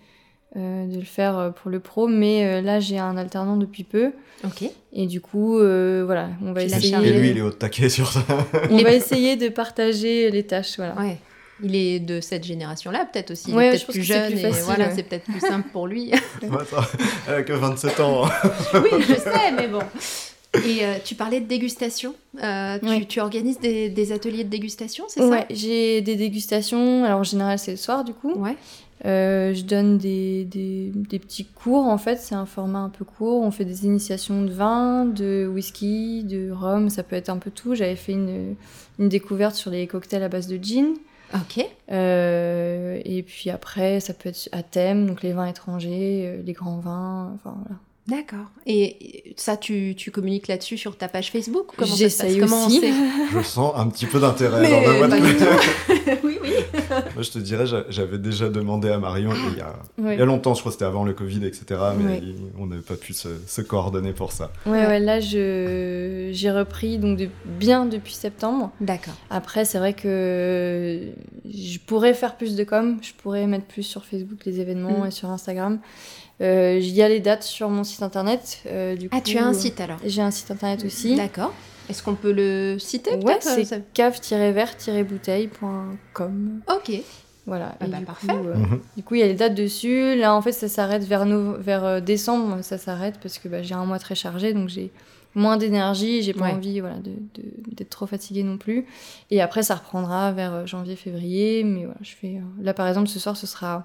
[0.56, 3.84] euh, de le faire euh, pour le pro, mais euh, là j'ai un alternant depuis
[3.84, 4.12] peu.
[4.44, 4.64] Ok.
[4.92, 6.94] Et du coup, euh, voilà, on va essayer.
[6.94, 8.20] Et lui, il est au taquet sur ça.
[8.70, 10.94] On va essayer de partager les tâches, voilà.
[10.98, 11.18] Ouais.
[11.62, 13.50] Il est de cette génération-là, peut-être aussi.
[13.50, 14.92] Il Ouais, est je peut-être pense plus que c'est jeune plus et facile, voilà, ouais.
[14.96, 16.10] c'est peut-être plus simple pour lui.
[16.42, 16.86] Attends,
[17.28, 18.22] elle a que 27 ans.
[18.74, 19.80] oui, je sais, mais bon.
[20.66, 22.14] Et euh, tu parlais de dégustation.
[22.42, 22.78] Euh,
[23.08, 27.04] tu, organises des, des ateliers de dégustation, c'est Ouais, j'ai des dégustations.
[27.04, 28.32] Alors en général, c'est le soir du coup.
[28.34, 28.56] ça Ouais.
[29.06, 33.04] Euh, je donne des, des, des petits cours en fait, c'est un format un peu
[33.04, 33.42] court.
[33.42, 37.50] On fait des initiations de vin, de whisky, de rhum, ça peut être un peu
[37.50, 37.74] tout.
[37.74, 38.56] J'avais fait une,
[38.98, 40.94] une découverte sur les cocktails à base de gin.
[41.34, 41.64] Ok.
[41.90, 46.52] Euh, et puis après, ça peut être à thème, donc les vins étrangers, euh, les
[46.52, 47.80] grands vins, enfin voilà.
[48.10, 48.46] D'accord.
[48.66, 51.68] Et ça, tu, tu communiques là-dessus sur ta page Facebook?
[51.76, 52.26] Comment ça se passe?
[52.28, 52.80] J'essaye Comment on aussi.
[52.80, 52.92] sait?
[53.32, 55.12] Je sens un petit peu d'intérêt Mais boîte.
[56.24, 56.50] oui, oui.
[57.14, 60.16] Moi, je te dirais, j'a- j'avais déjà demandé à Marion il y a, Ouais.
[60.16, 61.80] il y a longtemps, je crois que c'était avant le Covid, etc.
[61.98, 62.20] Mais
[62.58, 64.50] on n'avait pas pu se, se coordonner pour ça.
[64.66, 68.72] Ouais, ouais, là j'ai repris donc de- bien depuis septembre.
[68.80, 69.14] D'accord.
[69.30, 71.00] Après, c'est vrai que
[71.48, 75.06] je pourrais faire plus de com, je pourrais mettre plus sur Facebook les événements Mm.
[75.06, 75.78] et sur Instagram.
[76.40, 78.60] Euh, Il y a les dates sur mon site internet.
[78.66, 81.16] euh, du Ah, coup, tu as un site alors J'ai un site internet aussi.
[81.16, 81.52] D'accord.
[81.88, 86.60] Est-ce qu'on peut le citer Ouais, peut-être c'est Ça- cave-vert-bouteille.com.
[86.68, 86.92] Ok.
[87.46, 87.74] Voilà.
[87.80, 88.26] Ah Et bah, du parfait.
[88.28, 88.80] Coup, euh, Mhm.
[88.96, 90.14] du coup, il y a les dates dessus.
[90.16, 92.58] Là, en fait, ça s'arrête vers, no- vers euh, décembre.
[92.62, 94.90] Ça s'arrête parce que bah, j'ai un mois très chargé, donc j'ai
[95.34, 96.22] moins d'énergie.
[96.22, 96.52] J'ai pas Ouais.
[96.52, 98.86] envie voilà, de- de- d'être trop fatiguée non plus.
[99.30, 101.64] Et après, ça reprendra vers euh, janvier-février.
[101.64, 102.36] Mais voilà, je fais.
[102.36, 103.80] euh, Là, par exemple, ce soir, ce sera euh,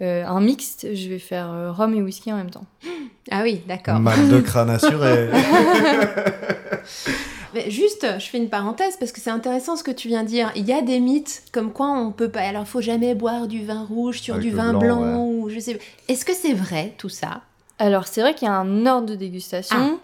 [0.00, 0.94] un mixte.
[0.94, 2.66] Je vais faire euh, rhum et whisky en même temps.
[3.32, 3.98] Ah oui, d'accord.
[3.98, 5.28] Mal de crâne assuré.
[7.54, 10.28] Mais juste, je fais une parenthèse parce que c'est intéressant ce que tu viens de
[10.28, 10.52] dire.
[10.54, 12.42] Il y a des mythes comme quoi on peut pas.
[12.42, 15.50] Alors, il faut jamais boire du vin rouge sur Avec du vin blanc, blanc, ou
[15.50, 15.76] je sais.
[16.06, 17.40] Est-ce que c'est vrai tout ça?
[17.80, 19.98] Alors, c'est vrai qu'il y a un ordre de dégustation.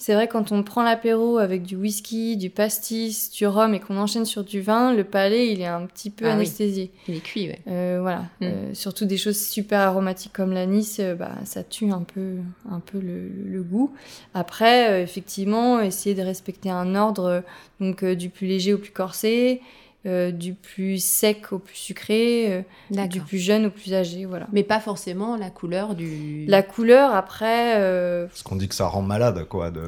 [0.00, 3.96] C'est vrai, quand on prend l'apéro avec du whisky, du pastis, du rhum et qu'on
[3.96, 6.34] enchaîne sur du vin, le palais, il est un petit peu Ah oui.
[6.34, 6.92] anesthésié.
[7.08, 7.58] Il est cuit, ouais.
[7.66, 8.20] Euh, voilà.
[8.40, 8.44] Mm.
[8.44, 12.36] Euh, surtout des choses super aromatiques comme l'anis, euh, bah, ça tue un peu,
[12.70, 13.92] un peu le, le goût.
[14.34, 17.42] Après, euh, effectivement, essayer de respecter un ordre,
[17.80, 19.60] donc du plus léger au plus corsé,
[20.08, 24.46] euh, du plus sec au plus sucré, euh, du plus jeune au plus âgé, voilà.
[24.52, 26.44] Mais pas forcément la couleur du.
[26.48, 29.70] La couleur, après, euh, Parce qu'on dit que ça rend malade, quoi.
[29.70, 29.82] De...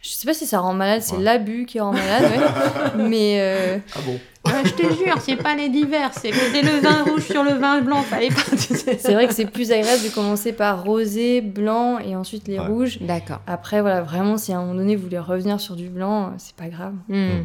[0.00, 1.22] je sais pas si ça rend malade, c'est Ouais.
[1.22, 3.04] l'abus qui rend malade, ouais.
[3.08, 6.78] mais euh, Ah bon Ouais, je te jure, c'est pas les divers, c'est c'est le
[6.80, 8.42] vin rouge sur le vin blanc, fallait pas.
[8.58, 12.66] c'est vrai que c'est plus agréable de commencer par rosé, blanc et ensuite les Ouais.
[12.66, 12.98] rouges.
[13.00, 13.40] D'accord.
[13.46, 16.54] Après, voilà, vraiment, si à un moment donné vous voulez revenir sur du blanc, c'est
[16.56, 16.92] pas grave.
[17.08, 17.14] Hmm.
[17.16, 17.44] Mhm.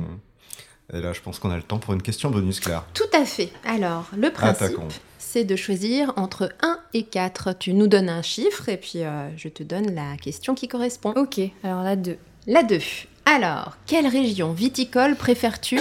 [0.93, 2.83] Et là, je pense qu'on a le temps pour une question bonus, Claire.
[2.93, 3.51] Tout à fait.
[3.65, 4.77] Alors, le principe,
[5.19, 7.53] c'est de choisir entre 1 et 4.
[7.59, 11.11] Tu nous donnes un chiffre et puis euh, je te donne la question qui correspond.
[11.15, 12.17] Ok, alors là, deux.
[12.47, 12.79] La 2.
[13.25, 15.79] Alors, quelle région viticole préfères-tu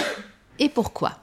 [0.59, 1.13] et pourquoi?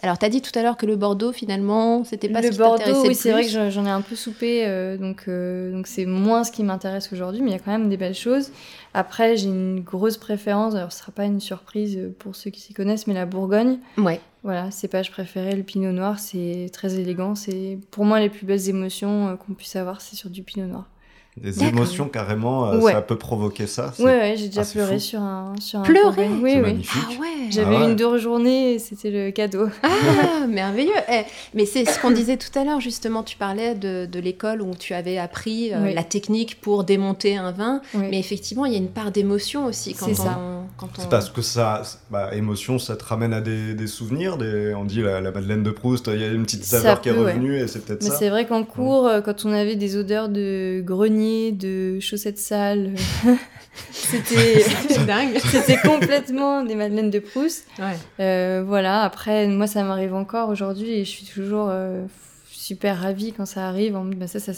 [0.00, 2.52] Alors, tu as dit tout à l'heure que le Bordeaux, finalement, c'était pas ce le
[2.52, 5.24] qui Bordeaux, t'intéressait oui, c'est vrai que j'en- j'en ai un peu soupé, euh, donc
[5.28, 7.96] euh, donc c'est moins ce qui m'intéresse aujourd'hui, mais il y a quand même des
[7.96, 8.50] belles choses.
[8.94, 12.72] Après, j'ai une grosse préférence, alors ce sera pas une surprise pour ceux qui s'y
[12.72, 13.78] connaissent, mais la Bourgogne.
[13.98, 14.20] Ouais.
[14.44, 17.34] Voilà, cépage préféré, le pinot noir, c'est très élégant.
[17.34, 20.66] C'est pour moi les plus belles émotions euh, qu'on puisse avoir, c'est sur du pinot
[20.66, 20.88] noir.
[21.36, 22.92] Des émotions, carrément, euh, Ouais.
[22.92, 23.92] ça peut provoquer ça.
[23.98, 25.00] Ouais, ouais, j'ai déjà Ah, pleuré fou.
[25.00, 26.40] sur un sur un Pleurer Bourgogne.
[26.42, 26.86] Oui, oui.
[26.94, 27.90] Ah ouais J'avais Ah ouais.
[27.90, 29.66] une dure journée, et c'était le cadeau.
[29.82, 29.88] Ah,
[30.48, 31.22] merveilleux Eh,
[31.52, 34.76] Mais c'est ce qu'on disait tout à l'heure, justement, tu parlais de, de l'école où
[34.78, 35.94] tu avais appris euh, Oui.
[35.94, 38.06] la technique pour démonter un vin, Oui.
[38.12, 40.24] mais effectivement, il y a une part d'émotion aussi quand C'est on...
[40.24, 40.38] ça.
[40.76, 41.00] Quand on...
[41.00, 41.82] C'est parce que ça,
[42.12, 44.38] bah, émotion, ça te ramène à des, des souvenirs.
[44.38, 47.00] Des, on dit la, la Madeleine de Proust, il y a une petite Ça saveur
[47.00, 48.16] qui est peut, revenue et c'est peut-être Mais ça.
[48.18, 52.92] c'est vrai qu'en cours, euh, quand on avait des odeurs de grenier, de chaussettes sales,
[53.92, 54.64] c'était
[55.06, 57.66] dingue c'était complètement des madeleines de Proust.
[57.78, 57.96] Ouais.
[58.20, 59.02] Euh, voilà.
[59.02, 62.04] Après, moi, ça m'arrive encore aujourd'hui et je suis toujours euh,
[62.50, 63.94] super ravie quand ça arrive.
[63.94, 64.52] Mode, bah, ça, ça,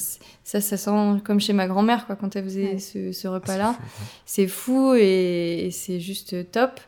[0.44, 2.78] ça, ça sent comme chez ma grand-mère, quoi, quand elle faisait Ouais.
[2.78, 3.76] ce, ce Ah, repas-là.
[4.26, 6.80] c'est fou, c'est fou et, et c'est juste top.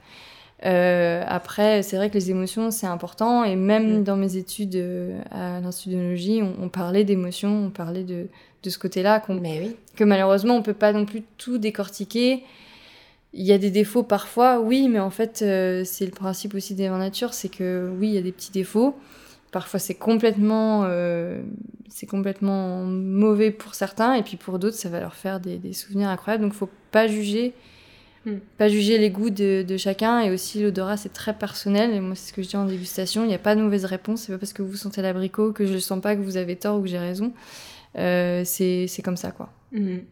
[0.67, 3.45] Euh, après, c'est vrai que les émotions, c'est important.
[3.45, 4.05] Et même Mm.
[4.05, 8.27] dans mes études euh, à l'institutologie, on, on parlait d'émotions, on parlait de,
[8.63, 9.77] de ce côté-là, oui.
[9.97, 12.43] que malheureusement, on peut pas non plus tout décortiquer.
[13.35, 16.75] Il y a des défauts parfois, oui, mais en fait, euh, c'est le principe aussi
[16.75, 18.97] des nature, c'est que oui, il y a des petits défauts.
[19.53, 20.87] Parfois, c'est complètement,
[21.89, 25.73] c'est complètement mauvais pour certains, et puis pour d'autres, ça va leur faire des, des
[25.73, 26.45] souvenirs incroyables.
[26.45, 27.55] Donc, faut pas juger.
[28.59, 31.93] Pas juger les goûts de, de chacun, et aussi l'odorat, c'est très personnel.
[31.93, 33.25] Et moi, c'est ce que je dis en dégustation.
[33.25, 34.23] Il n'y a pas de mauvaise réponse.
[34.23, 36.57] C'est pas parce que vous sentez l'abricot que je le sens pas que vous avez
[36.57, 37.33] tort ou que j'ai raison.
[37.97, 39.51] Euh, c'est comme ça, quoi.
[39.73, 40.03] Mhm.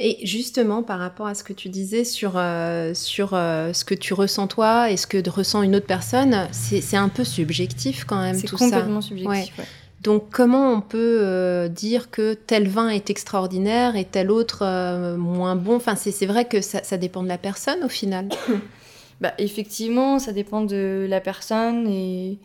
[0.00, 3.94] Et justement, par rapport à ce que tu disais sur, euh, sur euh, ce que
[3.94, 8.20] tu ressens toi et ce que ressent une autre personne, c'est un peu subjectif quand
[8.20, 8.64] même tout ça.
[8.64, 9.56] C'est complètement subjectif.
[9.56, 9.64] Ouais.
[10.04, 15.56] Donc comment on peut euh, dire que tel vin est extraordinaire et tel autre moins
[15.56, 15.76] bon?
[15.76, 18.28] Enfin, c'est vrai que ça, ça, dépend de la personne au final.
[19.20, 22.38] bah, effectivement, ça dépend de la personne et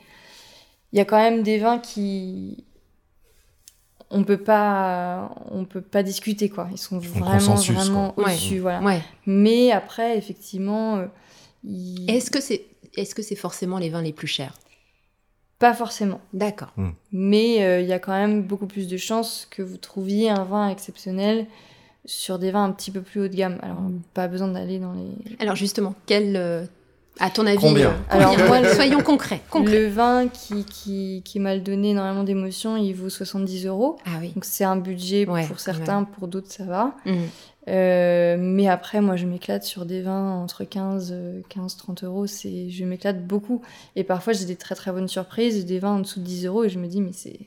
[0.91, 2.63] il y a quand même des vins qui
[4.11, 6.67] on peut pas on peut pas discuter quoi.
[6.71, 9.01] Ils sont vraiment vraiment au-dessus voilà.
[9.25, 11.05] Mais après effectivement euh,
[12.07, 14.53] est-ce que c'est est-ce que c'est forcément les vins les plus chers?
[15.59, 16.89] Pas forcément d'accord hmm.
[17.11, 20.43] mais euh, il y a quand même beaucoup plus de chances que vous trouviez un
[20.43, 21.45] vin exceptionnel
[22.05, 24.01] sur des vins un petit peu plus haut de gamme alors hmm.
[24.13, 26.65] pas besoin d'aller dans les alors justement quel euh,
[27.19, 28.33] à ton avis Combien, Alors,
[28.75, 33.97] soyons concrets, Le vin qui, qui, qui m'a donné énormément d'émotions, il vaut 70 euros.
[34.05, 34.31] Ah oui.
[34.33, 36.95] Donc c'est un budget pour certains, pour d'autres ça va.
[37.05, 37.15] Mmh.
[37.67, 41.15] Euh, mais après, moi, je m'éclate sur des vins entre 15,
[41.49, 42.27] 15 30 euros.
[42.27, 43.61] C'est, je m'éclate beaucoup.
[43.95, 46.63] Et parfois, j'ai des très très bonnes surprises, des vins en dessous de 10 euros,
[46.63, 47.39] et je me dis, mais c'est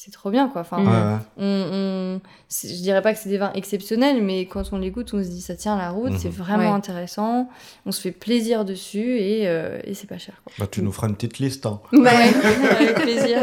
[0.00, 0.60] c'est trop bien quoi.
[0.60, 1.42] Enfin, mm.
[1.42, 2.20] on,
[2.50, 5.28] je dirais pas que c'est des vins exceptionnels, mais quand on les goûte, on se
[5.28, 6.34] dit ça tient la route, c'est mhm.
[6.34, 7.48] vraiment intéressant,
[7.84, 10.40] on se fait plaisir dessus et, euh, et c'est pas cher.
[10.44, 10.52] Quoi.
[10.56, 11.66] Bah, tu nous feras une petite liste.
[11.66, 11.80] Hein.
[11.92, 13.40] avec plaisir.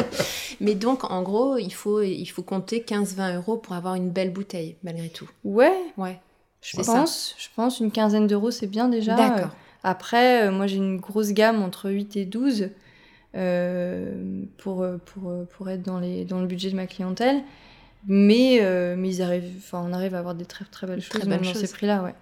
[0.62, 4.32] Mais donc en gros, il faut, il faut compter 15-20 euros pour avoir une belle
[4.32, 5.30] bouteille malgré tout.
[5.44, 5.76] Ouais.
[5.98, 6.22] Ouais.
[6.62, 9.16] Je pense, je pense une quinzaine d'euros c'est bien déjà.
[9.16, 9.52] D'accord.
[9.84, 12.70] Après, euh, moi j'ai une grosse gamme entre 8 et 12.
[13.36, 17.44] Euh, pour, pour, pour être dans, les, dans le budget de ma clientèle.
[18.08, 21.28] Mais, euh, mais ils arrivent, enfin, on arrive à avoir des très, très belles choses
[21.28, 22.04] dans ces prix-là.
[22.04, 22.14] Ouais.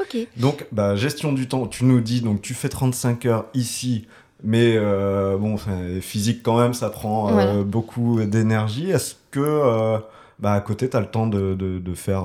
[0.00, 0.16] Ok.
[0.36, 4.06] Donc, bah, gestion du temps, tu nous dis, donc tu fais 35 heures ici,
[4.42, 5.56] mais euh, bon,
[6.00, 8.90] physique quand même, ça prend beaucoup d'énergie.
[8.90, 9.98] Est-ce que
[10.38, 12.22] bah, à côté, tu as le temps de, de, de faire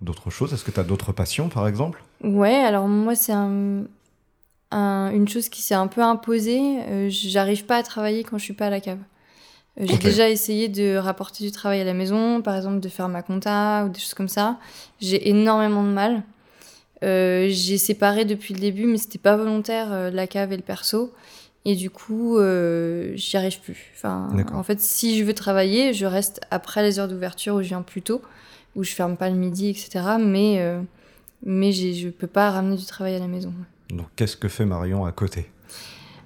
[0.00, 0.54] d'autres choses?
[0.54, 2.02] Est-ce que tu as d'autres passions, par exemple?
[2.22, 3.82] Ouais, alors moi, c'est un,
[4.76, 6.80] une chose qui s'est un peu imposée.
[6.88, 8.98] Euh, j'arrive pas à travailler quand je suis pas à la cave.
[9.80, 13.08] Euh, j'ai déjà essayé de rapporter du travail à la maison, par exemple de faire
[13.08, 14.58] ma compta ou des choses comme ça.
[15.00, 16.22] J'ai énormément de mal.
[17.04, 21.12] Euh, j'ai séparé depuis le début, mais c'était pas volontaire la cave et le perso.
[21.64, 22.38] Et du coup,
[23.14, 23.92] j'y arrive plus.
[23.94, 27.68] Enfin, en fait, si je veux travailler, je reste après les heures d'ouverture où je
[27.68, 28.22] viens plus tôt,
[28.74, 30.16] où je ferme pas le midi, etc.
[30.18, 30.64] Mais,
[31.44, 33.52] mais je peux pas ramener du travail à la maison.
[33.90, 35.50] Donc, qu'est-ce que fait Marion à côté?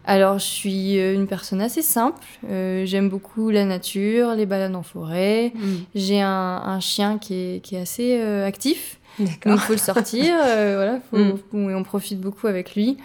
[0.05, 2.25] Alors, je suis euh, une personne assez simple.
[2.49, 5.53] Euh, j'aime beaucoup la nature, les balades en forêt.
[5.55, 5.75] Mm.
[5.95, 8.99] J'ai un, chien qui est, qui est assez euh, actif.
[9.19, 10.35] Donc, il faut le sortir.
[10.43, 11.35] voilà, mm.
[11.53, 12.99] on profite beaucoup avec lui.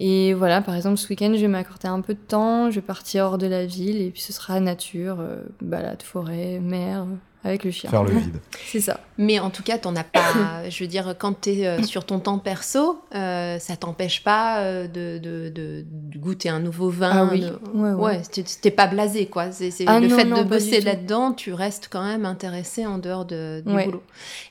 [0.00, 2.70] Et voilà, par exemple, ce week-end, je vais m'accorder un peu de temps.
[2.70, 5.18] Je vais partir hors de la ville et puis ce sera nature,
[5.60, 7.04] balade, forêt, mer,
[7.48, 7.90] avec le chien.
[7.90, 8.36] Faire le vide.
[8.66, 9.00] c'est ça.
[9.18, 10.32] Mais en tout cas, t'en as pas.
[10.70, 14.60] je veux dire, quand tu es euh, sur ton temps perso, euh, ça t'empêche pas
[14.60, 15.84] euh, de, de, de,
[16.16, 17.10] goûter un nouveau vin.
[17.12, 17.44] Ah oui.
[17.74, 18.22] Ouais, ouais.
[18.62, 19.50] t'es pas blasé, quoi.
[19.50, 23.62] C'est, ah le fait de bosser là-dedans, tu restes quand même intéressé en dehors de,
[23.66, 24.02] du boulot.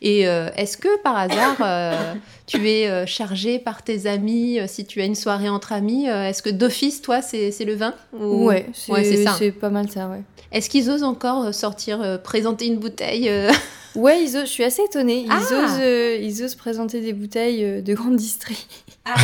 [0.01, 5.15] Et est-ce que par hasard, tu es chargé par tes amis si tu as une
[5.15, 8.47] soirée entre amis Est-ce que d'office, toi, c'est, le vin Ou...
[8.47, 9.35] Ouais, c'est, ça.
[9.37, 10.23] C'est pas mal ça, ouais.
[10.51, 12.86] Est-ce qu'ils osent encore sortir, présenter une bouteille
[13.97, 15.25] Ouais, ils osent, je suis assez étonnée.
[15.25, 15.39] Ils, ah.
[15.39, 18.67] osent, euh, ils osent présenter des bouteilles euh, de grande distrie.
[19.05, 19.15] Ah,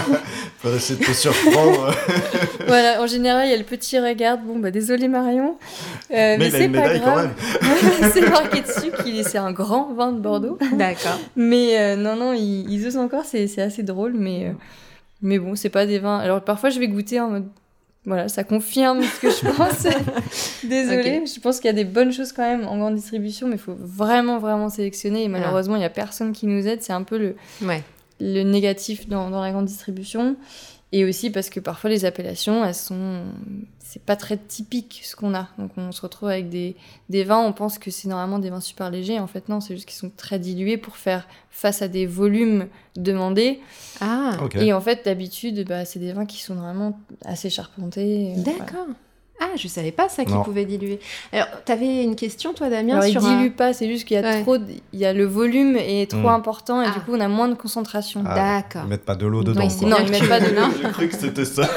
[0.60, 1.94] Pour essayer de te surprendre.
[2.66, 4.36] voilà, en général, il y a le petit regard.
[4.36, 5.56] Bon, bah désolé Marion.
[6.10, 7.30] Euh, mais, c'est pas grave.
[8.12, 10.58] c'est marqué dessus qu'il c'est un grand vin de Bordeaux.
[10.72, 11.18] D'accord.
[11.34, 14.12] Mais non, non, ils, ils osent encore, c'est assez drôle.
[14.14, 14.54] Mais,
[15.22, 16.18] mais bon, c'est pas des vins.
[16.18, 17.48] Alors parfois, je vais goûter en mode
[18.08, 19.86] voilà, ça confirme ce que je pense.
[20.64, 23.56] Désolée, je pense qu'il y a des bonnes choses quand même en grande distribution, mais
[23.56, 25.24] il faut vraiment, vraiment sélectionner.
[25.24, 26.82] Et malheureusement, il n'y a personne qui nous aide.
[26.82, 27.36] C'est un peu le,
[28.18, 30.36] le négatif dans, dans, la grande distribution.
[30.90, 33.24] Et aussi parce que parfois les appellations, elles sont.
[33.90, 35.48] C'est pas très typique ce qu'on a.
[35.56, 36.76] Donc on se retrouve avec des,
[37.08, 39.18] des vins, on pense que c'est normalement des vins super légers.
[39.18, 42.66] En fait, non, c'est juste qu'ils sont très dilués pour faire face à des volumes
[42.96, 43.60] demandés.
[44.02, 48.34] Ah, Et en fait, d'habitude, bah, c'est des vins qui sont vraiment assez charpentés.
[48.36, 48.88] D'accord.
[49.40, 50.98] Ah, je savais pas ça qu'il pouvait diluer.
[51.32, 54.24] Alors, tu avais une question, toi, Damien Alors, il dilue pas, c'est juste qu'il y
[54.24, 54.56] a trop.
[54.92, 56.40] Il y a le volume est trop hmm.
[56.40, 57.00] important et du ah.
[57.00, 58.24] coup, on a moins de concentration.
[58.26, 58.82] Ah, D'accord.
[58.84, 59.60] Ils mettent pas de l'eau dedans.
[59.60, 60.66] non, ils mettent pas de l'eau.
[60.82, 61.68] J'ai cru que c'était ça.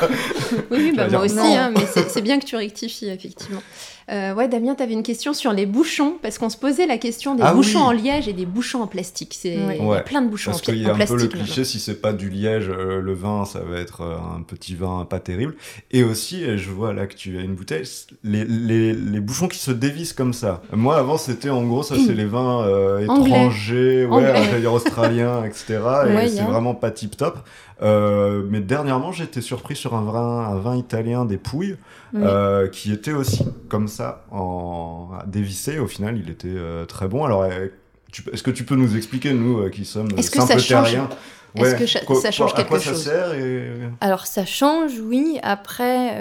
[0.71, 3.61] oui, bah, moi aussi, hein, mais c'est bien que tu rectifies, effectivement.
[4.09, 6.97] Euh, ouais, Damien, tu avais une question sur les bouchons, parce qu'on se posait la
[6.97, 9.35] question des ah bouchons en liège et des bouchons en plastique.
[9.39, 10.65] C'est Il y a plein de bouchons en, plastique.
[10.65, 13.13] Parce qu'il y a un peu le cliché, si c'est pas du liège, euh, le
[13.13, 15.55] vin, ça va être euh, un petit vin pas terrible.
[15.91, 17.87] Et aussi, je vois là que tu as une bouteille,
[18.23, 20.61] les, les, les, bouchons qui se dévissent comme ça.
[20.73, 25.79] Moi, avant, c'était en gros, ça, c'est les vins euh, étrangers, ouais, australiens, etc.
[26.23, 27.39] et c'est vraiment pas tip top.
[27.81, 31.77] Euh, mais dernièrement, été surpris sur un vin, un vin italien des Pouilles,
[32.15, 35.79] euh, qui était aussi comme ça, en dévissé.
[35.79, 37.25] Au final, il était euh, très bon.
[37.25, 41.09] Alors, est-ce que tu peux nous expliquer, nous qui sommes simples terriens
[41.53, 45.37] est-ce que ça change quelque chose ça sert Alors ça change, oui.
[45.43, 46.11] Après,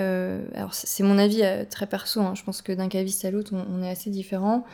[0.57, 2.21] alors c'est mon avis très perso.
[2.21, 2.33] Hein.
[2.35, 4.65] Je pense que d'un caviste à l'autre, on, est assez différents.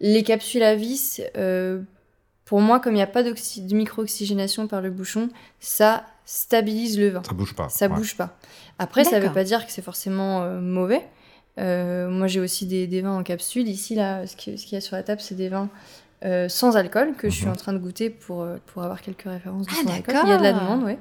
[0.00, 1.20] Les capsules à vis,
[2.46, 5.28] pour moi, comme il n'y a pas de micro-oxygénation par le bouchon,
[5.60, 7.22] ça stabilise le vin.
[7.22, 7.68] Ça bouge pas.
[7.68, 8.36] Ça bouge pas.
[8.78, 11.02] Après, ça ne veut pas dire que c'est forcément mauvais.
[11.56, 13.68] moi, j'ai aussi des, des, vins en capsule.
[13.68, 15.68] Ici, là, ce qu'il y a sur la table, c'est des vins
[16.24, 17.52] euh, sans alcool que je suis mhm.
[17.52, 20.14] en train de goûter pour, euh, pour avoir quelques références de ah, alcool.
[20.22, 20.96] Il y a de la demande, oui.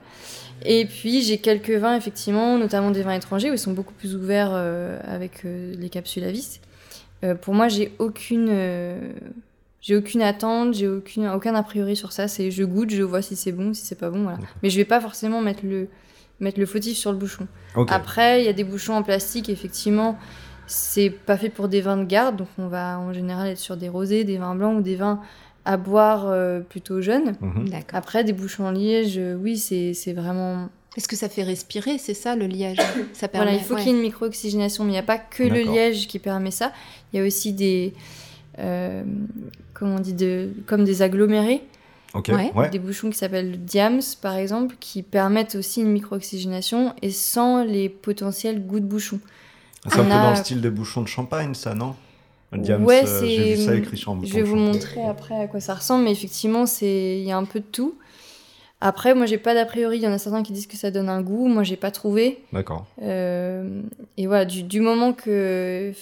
[0.65, 4.15] Et puis j'ai quelques vins, effectivement, notamment des vins étrangers où ils sont beaucoup plus
[4.15, 6.59] ouverts euh, avec les capsules à vis.
[7.41, 8.49] pour moi, j'ai aucune,
[9.81, 12.27] j'ai aucune attente, j'ai aucune, aucun a priori sur ça.
[12.27, 14.23] C'est je goûte, je vois si c'est bon, si c'est pas bon.
[14.23, 14.39] Voilà.
[14.63, 15.87] Mais je vais pas forcément mettre le,
[16.39, 17.47] mettre le fautif sur le bouchon.
[17.87, 20.17] Après, il y a des bouchons en plastique, effectivement
[20.71, 23.75] c'est pas fait pour des vins de garde, donc on va en général être sur
[23.75, 25.21] des rosés, des vins blancs ou des vins
[25.65, 27.35] à boire euh, plutôt jeunes.
[27.41, 27.69] Mhm.
[27.93, 30.69] Après, des bouchons en liège, euh, oui, c'est vraiment.
[30.97, 32.77] Est-ce que ça fait respirer C'est ça le liège?
[33.13, 33.51] Ça permet...
[33.51, 35.61] Voilà, il faut qu'il y ait une micro-oxygénation, mais il n'y a pas que le
[35.61, 36.71] liège qui permet ça.
[37.11, 37.93] Il y a aussi des.
[38.59, 39.03] Euh,
[39.81, 41.63] comment on dit de, Comme des agglomérés.
[42.71, 47.89] Des bouchons qui s'appellent diams, par exemple, qui permettent aussi une micro-oxygénation et sans les
[47.89, 49.19] potentiels goûts de bouchon.
[49.87, 51.95] C'est un peu dans le style des bouchons de champagne, ça, non?
[52.53, 55.61] Ouais, euh, J'ai vu ça écrit sur un Je vais vous montrer après à quoi
[55.61, 57.95] ça ressemble, mais effectivement, il y a un peu de tout.
[58.81, 59.97] Après, moi, j'ai pas d'a priori.
[59.97, 61.47] Il y en a certains qui disent que ça donne un goût.
[61.47, 62.43] Moi, j'ai pas trouvé.
[62.51, 62.87] D'accord.
[63.01, 63.81] Euh,
[64.17, 65.93] et voilà, du, du, moment que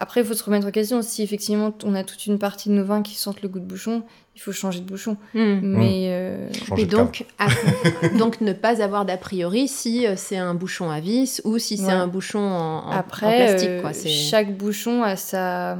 [0.00, 1.02] après, il faut se remettre en question.
[1.02, 3.64] Si effectivement on a toute une partie de nos vins qui sentent le goût de
[3.64, 4.02] bouchon,
[4.34, 5.16] il faut changer de bouchon.
[5.34, 5.60] Hmm.
[5.62, 7.26] Mais euh, et donc,
[8.18, 11.76] donc ne pas avoir d'a priori si euh, c'est un bouchon à vis ou si
[11.76, 13.80] c'est un bouchon en, Après, plastique.
[13.80, 13.90] Quoi.
[13.90, 15.78] Euh, chaque bouchon a sa,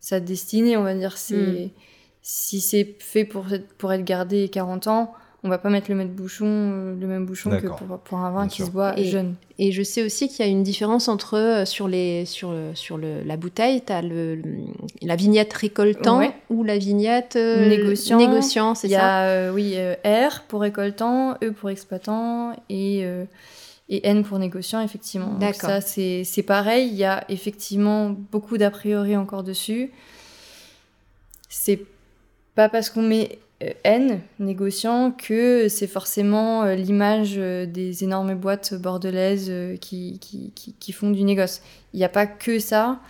[0.00, 1.16] sa destinée, on va dire.
[1.30, 1.68] Hmm.
[2.22, 3.46] si c'est fait pour
[3.76, 7.24] pour être gardé 40 ans on va pas mettre le même bouchon, euh, le même
[7.24, 9.36] bouchon que pour, un vin qui se boit jeune.
[9.58, 12.98] Et je sais aussi qu'il y a une différence entre euh, sur les sur sur
[12.98, 14.42] le, la bouteille, tu as le,
[15.00, 16.20] la vignette récoltant
[16.50, 18.18] ou la vignette euh, négociant.
[18.18, 23.06] négociant c'est ça Il y a oui R pour récoltant, E pour exploitant et
[23.88, 25.34] et N pour négociant effectivement.
[25.38, 29.90] Donc ça c'est c'est pareil, il y a effectivement beaucoup d'a priori encore dessus.
[31.48, 31.80] C'est
[32.54, 33.36] pas parce qu'on met euh,
[33.84, 40.92] N, négociant, que c'est forcément euh, l'image euh, des énormes boîtes bordelaises qui, qui, qui,
[40.92, 41.60] font du négoce.
[41.92, 43.00] Il n'y a pas que ça.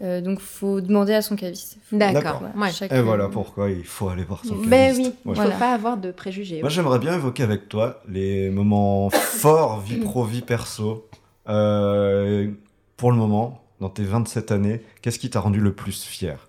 [0.00, 1.78] donc, faut demander à son caviste.
[1.92, 2.42] D'accord.
[2.90, 5.12] Et voilà pourquoi il faut aller voir son Mais caviste.
[5.24, 6.60] oui, il ne faut pas avoir de préjugés.
[6.60, 11.06] Moi, j'aimerais bien évoquer avec toi les moments forts, vie pro, vie perso.
[11.44, 16.48] pour le moment, dans tes 27 années, qu'est-ce qui t'a rendu le plus fier?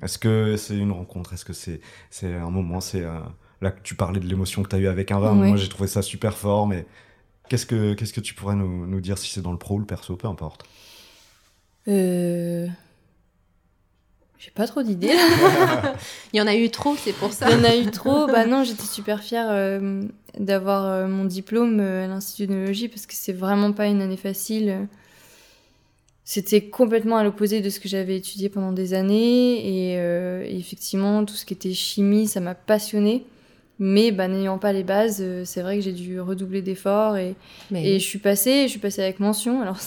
[0.00, 1.34] Est-ce que c'est une rencontre?
[1.34, 1.80] Est-ce que c'est
[2.10, 2.80] c'est un moment?
[2.80, 3.18] C'est euh,
[3.60, 5.34] là que tu parlais de l'émotion que tu as eu avec un vin.
[5.34, 6.66] Moi, j'ai trouvé ça super fort.
[6.66, 6.86] Mais
[7.48, 9.78] qu'est-ce que qu'est-ce que tu pourrais nous, nous dire si c'est dans le pro ou
[9.78, 10.64] le perso, peu importe.
[11.88, 12.68] Euh...
[14.38, 15.14] J'ai pas trop d'idées.
[16.32, 17.48] Il y en a eu trop, c'est pour ça.
[17.48, 18.26] Il y en a eu trop.
[18.26, 20.02] Bah non, j'étais super fière euh,
[20.36, 24.88] d'avoir euh, mon diplôme à l'Institut d'œnologie parce que c'est vraiment pas une année facile.
[26.24, 29.92] C'était complètement à l'opposé de ce que j'avais étudié pendant des années.
[29.92, 33.26] Et, euh, effectivement, tout ce qui était chimie, ça m'a passionné.
[33.78, 37.16] Mais bah, n'ayant pas les bases, euh, c'est vrai que j'ai dû redoubler d'efforts.
[37.16, 37.34] Et,
[37.74, 39.60] et je suis passée, je suis passée avec mention.
[39.62, 39.78] Alors,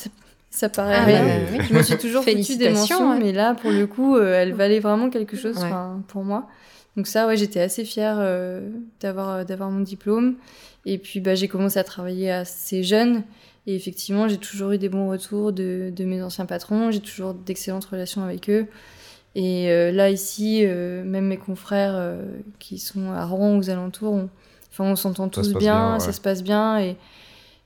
[0.49, 1.25] ça paraît ah, rien.
[1.25, 4.53] Bah, je me suis toujours foutue des mentions, mais là, pour le coup, euh, elle
[4.53, 5.65] valait vraiment quelque chose
[6.09, 6.49] pour moi.
[6.97, 8.17] Donc ça, ouais, j'étais assez fière
[8.99, 10.35] d'avoir d'avoir mon diplôme.
[10.85, 13.23] Et puis, bah, j'ai commencé à travailler assez jeune.
[13.67, 17.33] Et effectivement, j'ai toujours eu des bons retours de, de mes anciens patrons, j'ai toujours
[17.33, 18.67] d'excellentes relations avec eux.
[19.35, 22.23] Et euh, là, ici, euh, même mes confrères euh,
[22.59, 24.29] qui sont à Rouen ou aux alentours, on,
[24.71, 26.79] enfin, on s'entend tous bien, ça se passe bien.
[26.79, 26.95] Et,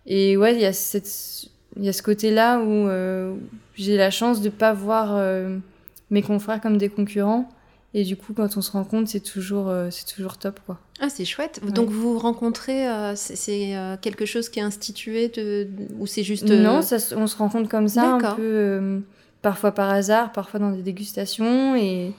[0.07, 2.89] et ouais, il y, a cette, y a ce côté-là où
[3.75, 5.21] j'ai la chance de ne pas voir
[6.09, 7.47] mes confrères comme des concurrents
[7.93, 10.79] et du coup, quand on se rencontre, c'est toujours, euh, c'est toujours top, quoi.
[10.99, 11.59] Ah, c'est chouette.
[11.73, 15.67] Donc, vous rencontrez, euh, c'est euh, quelque chose qui est institué de...
[15.97, 16.49] ou c'est juste...
[16.49, 19.01] Non, ça, on se rencontre comme ça, un peu,
[19.41, 22.13] parfois par hasard, parfois dans des dégustations, et,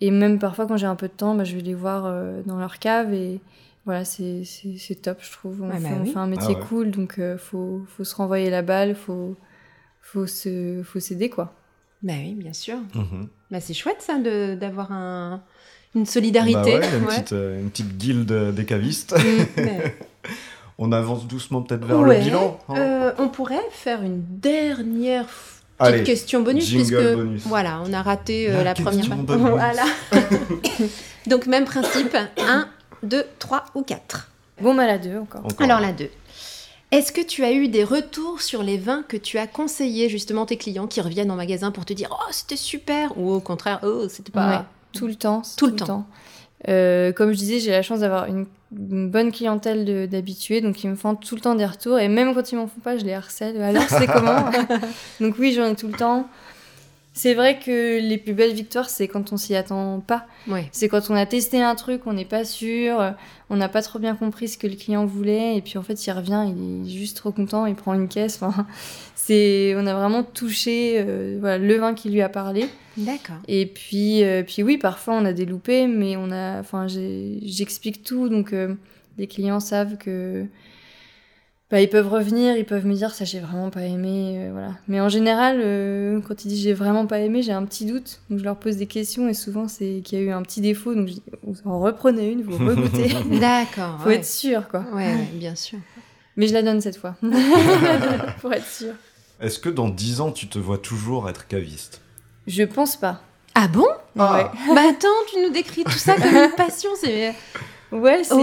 [0.00, 2.12] et même parfois quand j'ai un peu de temps, bah, je vais les voir
[2.44, 3.40] dans leur cave, et
[3.84, 4.44] voilà, c'est
[5.00, 5.62] top, je trouve.
[5.62, 8.50] On, fait, bah on fait, un métier ah cool, donc il faut, faut se renvoyer
[8.50, 9.36] la balle, faut
[10.00, 11.54] faut se, faut s'aider quoi.
[12.04, 12.76] Bah oui, bien sûr.
[12.94, 13.28] Mhm.
[13.50, 15.42] Bah c'est chouette ça de d'avoir un
[15.96, 16.54] une solidarité.
[16.54, 17.14] Bah ouais, une, Ouais.
[17.16, 19.14] petite, euh, une petite guilde des cavistes.
[19.56, 19.96] Ouais.
[20.76, 22.18] On avance doucement peut-être vers Ouais.
[22.18, 22.58] le bilan.
[22.68, 22.74] hein.
[22.76, 27.42] Euh, on pourrait faire une dernière f- petite Allez, question bonus puisque bonus.
[27.46, 29.06] voilà, on a raté euh, La la, première.
[29.16, 29.40] bonus.
[29.50, 29.84] Voilà.
[31.28, 32.68] Donc même principe, 1,
[33.04, 34.30] 2, 3 ou 4.
[34.60, 35.44] Bon, mal à deux encore.
[35.44, 35.62] Encore.
[35.62, 36.08] Alors la 2.
[36.94, 40.46] Est-ce que tu as eu des retours sur les vins que tu as conseillés justement
[40.46, 43.80] tes clients qui reviennent en magasin pour te dire oh c'était super ou au contraire
[43.82, 45.42] oh c'était pas Ouais, tout le temps.
[45.56, 46.06] Tout le temps.
[46.68, 50.90] Euh, comme je disais, j'ai la chance d'avoir une, une bonne clientèle d'habitués, donc ils
[50.90, 53.04] me font tout le temps des retours, et même quand ils m'en font pas, je
[53.04, 53.60] les harcèle.
[53.60, 54.46] Alors, c'est comment?
[55.20, 56.26] Donc oui, j'en ai tout le temps.
[57.14, 60.26] C'est vrai que les plus belles victoires, c'est quand on s'y attend pas.
[60.48, 60.68] Ouais.
[60.72, 63.14] C'est quand on a testé un truc, on n'est pas sûr,
[63.50, 66.06] on n'a pas trop bien compris ce que le client voulait, et puis en fait,
[66.06, 68.42] il revient, il est juste trop content, il prend une caisse.
[68.42, 68.66] Enfin,
[69.14, 72.66] c'est, on a vraiment touché euh, voilà, le vin qui lui a parlé.
[72.96, 73.36] D'accord.
[73.48, 78.02] Et puis, euh, puis oui, parfois on a des loupés, mais on a, enfin, j'explique
[78.02, 78.74] tout, donc euh,
[79.18, 80.46] les clients savent que
[81.74, 84.74] bah, ils peuvent revenir, ils peuvent me dire ça j'ai vraiment pas aimé, euh, voilà.
[84.86, 88.20] Mais en général, euh, quand ils disent j'ai vraiment pas aimé, j'ai un petit doute,
[88.30, 90.60] donc je leur pose des questions et souvent c'est qu'il y a eu un petit
[90.60, 93.08] défaut, donc je dis vous en reprenez une, vous regoutez,
[93.40, 93.98] D'accord.
[94.00, 94.18] faut ouais.
[94.18, 94.84] être sûr quoi.
[94.92, 95.80] Ouais, ouais, bien sûr.
[96.36, 97.16] Mais je la donne cette fois,
[98.40, 98.94] pour être sûr.
[99.40, 102.02] Est-ce que dans 10 ans, tu te vois toujours être caviste?
[102.46, 103.20] Je pense pas.
[103.56, 103.88] Ah bon?
[104.16, 104.52] Ah.
[104.68, 107.34] Bah attends, tu nous décris tout ça comme une passion, c'est
[107.94, 108.34] Ouais, c'est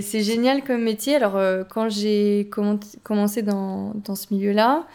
[0.00, 0.02] Oh.
[0.06, 1.16] c'est génial comme métier.
[1.16, 4.86] Alors, euh, quand j'ai commen- commencé dans, dans ce milieu-là,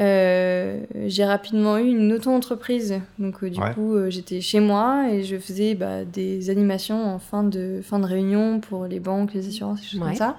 [0.00, 3.00] euh, j'ai rapidement eu une auto-entreprise.
[3.18, 3.72] Donc, euh, du Ouais.
[3.74, 8.06] coup, j'étais chez moi et je faisais bah, des animations en fin de, fin de
[8.06, 10.06] réunion pour les banques, les assurances, des choses Ouais.
[10.08, 10.36] comme ça.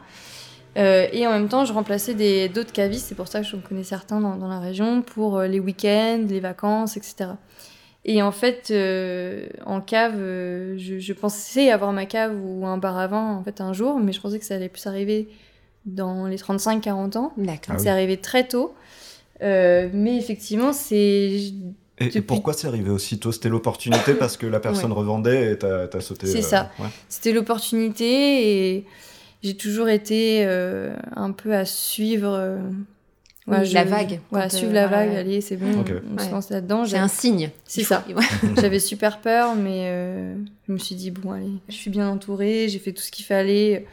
[0.76, 2.16] Et en même temps, je remplaçais
[2.50, 5.60] d'autres cavistes, c'est pour ça que j'en connais certains dans, dans la région, pour les
[5.60, 7.26] week-ends, les vacances, etc.
[8.06, 12.78] Et en fait, euh, en cave, euh, je, je pensais avoir ma cave ou un
[12.78, 15.30] bar à vin en fait, un jour, mais je pensais que ça allait plus arriver
[15.86, 17.34] dans les 35-40 ans.
[17.38, 17.62] D'accord.
[17.70, 17.84] Ah oui.
[17.84, 18.74] C'est arrivé très tôt.
[19.42, 21.52] Euh, mais effectivement, c'est.
[22.00, 26.02] Et, pourquoi c'est arrivé aussitôt C'était l'opportunité parce que la personne revendait et t'as t'as
[26.02, 26.28] sauté.
[26.28, 26.72] C'est euh, ça.
[26.80, 26.88] ouais.
[27.10, 28.86] C'était l'opportunité et
[29.42, 32.60] j'ai toujours été euh, un peu à suivre.
[33.48, 35.18] Oui, la vague, Voilà, quand, suivre euh, la vague, ouais.
[35.18, 36.32] allez, c'est bon, on se Ouais.
[36.32, 36.86] lance là-dedans.
[36.86, 37.50] C'est un signe.
[37.66, 38.06] C'est ça.
[38.08, 38.24] Ouais.
[38.62, 40.36] J'avais super peur, mais euh,
[40.68, 43.26] je me suis dit, bon, allez, je suis bien entourée, j'ai fait tout ce qu'il
[43.26, 43.86] fallait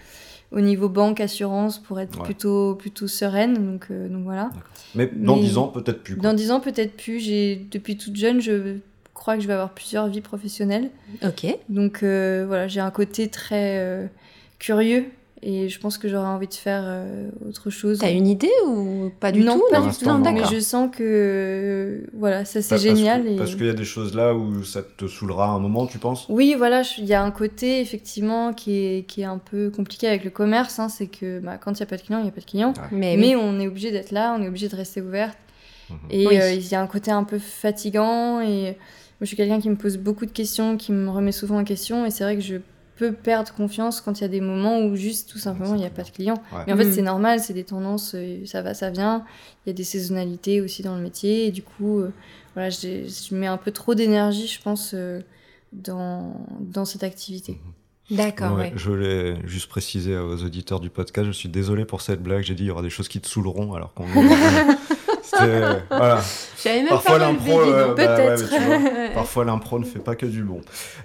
[0.53, 2.25] euh, au niveau banque, assurance, pour être Ouais.
[2.25, 3.55] plutôt, plutôt sereine.
[3.55, 4.51] Donc, euh, donc voilà.
[4.95, 6.15] Mais dans Mais- 10 ans, peut-être plus.
[6.17, 6.23] quoi.
[6.23, 7.19] Dans 10 ans, peut-être plus.
[7.21, 8.77] J'ai, depuis toute jeune, je
[9.15, 10.91] crois que je vais avoir plusieurs vies professionnelles.
[11.25, 11.47] Ok.
[11.69, 14.07] Donc euh, voilà, j'ai un côté très euh,
[14.59, 15.07] curieux
[15.43, 17.99] et je pense que j'aurais envie de faire euh, autre chose.
[17.99, 20.05] T'as une idée ou pas du non, tout pas du tout.
[20.07, 20.19] non.
[20.21, 23.23] Mais je sens que euh, voilà, ça c'est génial.
[23.23, 23.37] Parce que- et...
[23.37, 26.27] parce qu'il y a des choses là où ça te saoulera un moment, tu penses?
[26.29, 30.07] Oui, voilà, il y a un côté effectivement qui est, qui est un peu compliqué
[30.09, 30.79] avec le commerce.
[30.79, 32.41] hein, c'est que bah, quand il n'y a pas de clients, il n'y a pas
[32.41, 32.73] de clients.
[32.93, 33.43] Mais, Mais oui.
[33.43, 35.39] on est obligé d'être là, on est obligé de rester ouverte.
[35.89, 35.97] Mhm.
[36.11, 36.39] Et Oui.
[36.41, 38.41] euh, il y a un côté un peu fatigant.
[38.41, 38.75] Et moi,
[39.23, 42.05] je suis quelqu'un qui me pose beaucoup de questions, qui me remet souvent en question.
[42.07, 42.57] Et c'est vrai que je
[43.01, 45.87] peux perdre confiance quand il y a des moments où juste tout simplement il n'y
[45.87, 46.41] a pas de clients.
[46.53, 46.63] Ouais.
[46.67, 46.93] Mais en fait, Mm.
[46.93, 49.25] c'est normal, c'est des tendances, euh, ça va, ça vient.
[49.67, 51.47] Il y a des saisonnalités aussi dans le métier.
[51.47, 52.13] Et du coup, euh,
[52.55, 55.21] voilà, je mets un peu trop d'énergie, je pense, euh,
[55.73, 57.59] dans, dans cette activité.
[58.11, 58.73] D'accord, Ouais, ouais.
[58.75, 62.55] Je voulais juste préciser aux auditeurs du podcast, je suis désolé pour cette blague, j'ai
[62.57, 64.05] dit il y aura des choses qui te saouleront alors qu'on
[65.37, 66.21] voilà.
[66.63, 68.61] J'avais même Parfois pas l'impro euh, bah ouais, Peut-être.
[68.61, 70.61] vois, parfois l'impro ne fait pas que du bon.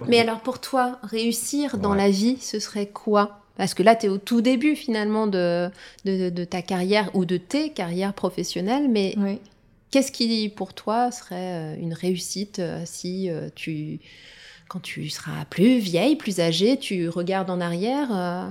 [0.07, 1.97] Mais alors pour toi, réussir dans Ouais.
[1.97, 3.39] la vie, ce serait quoi?
[3.57, 5.69] Parce que là, tu es au tout début finalement de,
[6.03, 9.39] de, de ta carrière ou de tes carrières professionnelles, mais Oui.
[9.91, 13.99] qu'est-ce qui pour toi serait euh, une réussite euh, si euh, tu,
[14.67, 18.49] quand tu seras plus vieille, plus âgée, tu regardes en arrière, euh,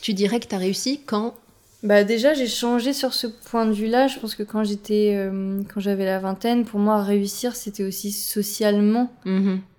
[0.00, 1.34] tu dirais que tu as réussi quand
[1.82, 4.08] Bah déjà, j'ai changé sur ce point de vue-là.
[4.08, 8.12] Je pense que quand j'étais, euh, quand j'avais la vingtaine, pour moi, réussir, c'était aussi
[8.12, 9.12] socialement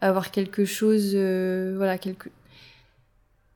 [0.02, 2.30] avoir quelque chose, euh, voilà, quelque,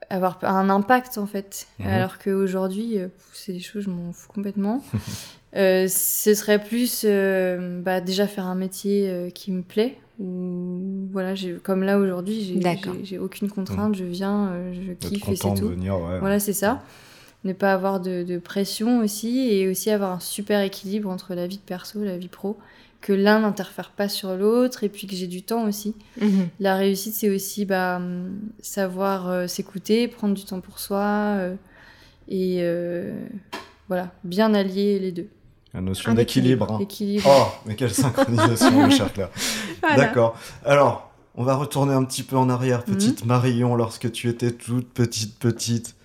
[0.09, 1.67] avoir un impact en fait.
[1.79, 1.87] Mhm.
[1.87, 4.83] Alors qu'aujourd'hui, euh, c'est des choses, je m'en fous complètement.
[5.55, 9.97] Euh, ce serait plus, euh, bah, déjà faire un métier euh, qui me plaît.
[10.17, 12.93] Ou voilà, j'ai, comme là aujourd'hui, j'ai, D'accord.
[12.99, 13.95] j'ai, j'ai aucune contrainte.
[13.95, 15.67] Je viens, euh, je kiffe et c'est content de tout.
[15.67, 16.19] venir, ouais.
[16.19, 16.81] Voilà, c'est ça.
[17.43, 21.47] Ne pas avoir de, de pression aussi et aussi avoir un super équilibre entre la
[21.47, 22.57] vie de perso et la vie pro.
[23.01, 25.95] Que l'un n'interfère pas sur l'autre et puis que j'ai du temps aussi.
[26.59, 27.99] La réussite, c'est aussi bah,
[28.61, 31.55] savoir euh, s'écouter, prendre du temps pour soi euh,
[32.27, 33.11] et euh,
[33.87, 35.27] voilà, bien allier les deux.
[35.73, 36.71] La notion d'équilibre.
[36.73, 36.77] hein.
[37.27, 39.29] Oh, mais quelle synchronisation, mon cher Claire.
[39.81, 39.95] Voilà.
[39.95, 40.37] D'accord.
[40.63, 42.93] Alors, on va retourner un petit peu en arrière, Mhm.
[42.95, 45.95] petite Marion, lorsque tu étais toute petite, petite.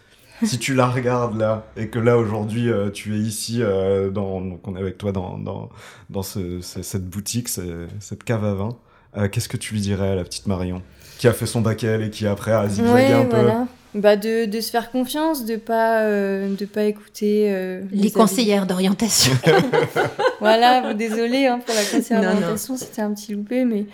[0.45, 4.41] Si tu la regardes là, et que là aujourd'hui euh, tu es ici, euh, dans,
[4.41, 5.71] donc on est avec toi dans, dans,
[6.11, 8.77] dans ce- ce- cette boutique, ce- cette cave à vin,
[9.17, 10.83] euh, qu'est-ce que tu lui dirais à la petite Marion
[11.19, 13.67] Qui a fait son bac et qui après a zigzagué Ouais, un peu voilà.
[13.95, 18.67] Bah de, de se faire confiance, de pas de de pas écouter euh, Les conseillères
[18.67, 19.33] d'orientation.
[20.41, 22.35] Voilà, désolé hein, pour la conseillère Non, non.
[22.35, 23.87] d'orientation, c'était un petit loupé, mais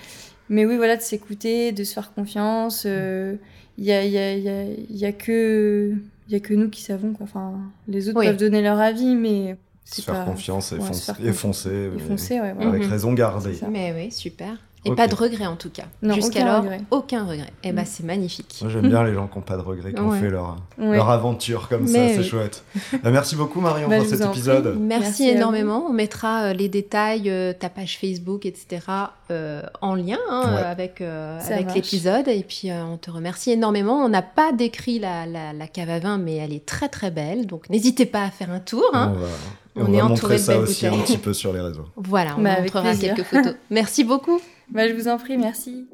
[0.48, 2.84] mais oui voilà de s'écouter, de se faire confiance.
[2.84, 5.92] Il y a il y a il y a il y a que
[6.32, 7.24] il y a que nous qui savons quoi.
[7.24, 7.52] Enfin
[7.88, 8.26] les autres Oui.
[8.26, 11.14] peuvent donner leur avis, mais Se c'est faire pas confiance et, ouais, se foncer, faire
[11.16, 11.36] et confiance.
[11.62, 12.52] foncer, et foncer, ouais.
[12.54, 12.70] voilà.
[12.70, 12.90] avec Mhm.
[12.90, 13.54] raison gardée.
[13.54, 13.68] ça.
[13.68, 14.56] Mais oui, super.
[14.84, 15.84] Et pas de regret en tout cas.
[16.02, 16.80] Jusqu'alors, aucun regret.
[16.90, 17.52] aucun regret.
[17.62, 17.86] Eh ben, Mm.
[17.86, 18.58] c'est magnifique.
[18.62, 20.18] Moi j'aime bien les gens qui n'ont pas de regrets, qui ont Ouais.
[20.20, 20.96] fait leur, Ouais.
[20.96, 22.64] leur aventure comme ça, c'est chouette.
[23.02, 24.76] Bah, merci beaucoup Marion Bah, pour cet épisode.
[24.80, 25.86] Merci, énormément.
[25.88, 28.80] On mettra euh, les détails, euh, ta page Facebook, etc.
[29.30, 30.62] euh, en lien hein, Ouais.
[30.62, 31.38] avec, euh,
[31.74, 32.26] l'épisode.
[32.28, 34.04] Et puis, euh, on te remercie énormément.
[34.04, 37.10] On n'a pas décrit la, la, la cave à vin, mais elle est très très
[37.10, 37.46] belle.
[37.46, 38.84] Donc, n'ésitez pas à faire un tour.
[38.92, 39.12] hein.
[39.14, 39.26] On va,
[39.76, 41.86] On on est entouré montrer de ça aussi un petit peu sur les réseaux.
[41.96, 43.54] Voilà, on Bah, avec montrera quelques photos.
[43.70, 44.38] Merci beaucoup.
[44.72, 45.86] Bah, je vous en prie, merci.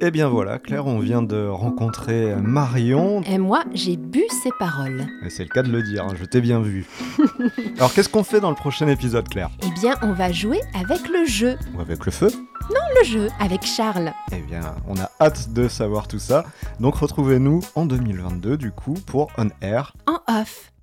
[0.00, 3.22] Eh bien voilà, Claire, on vient de rencontrer Marion.
[3.22, 5.06] Et moi, j'ai bu ses paroles.
[5.24, 6.84] Et c'est le cas de le dire, hein, je t'ai bien vu.
[7.76, 9.50] Alors qu'est-ce qu'on fait dans le prochain épisode, Claire?
[9.62, 11.56] Eh bien, on va jouer avec le jeu.
[11.76, 12.28] Ou avec le feu?
[12.70, 14.12] Le jeu avec Charles.
[14.32, 16.44] Eh bien, on a hâte de savoir tout ça.
[16.80, 19.94] Donc retrouvez-nous en 2022, du coup, pour On Air.
[20.06, 20.73] En off.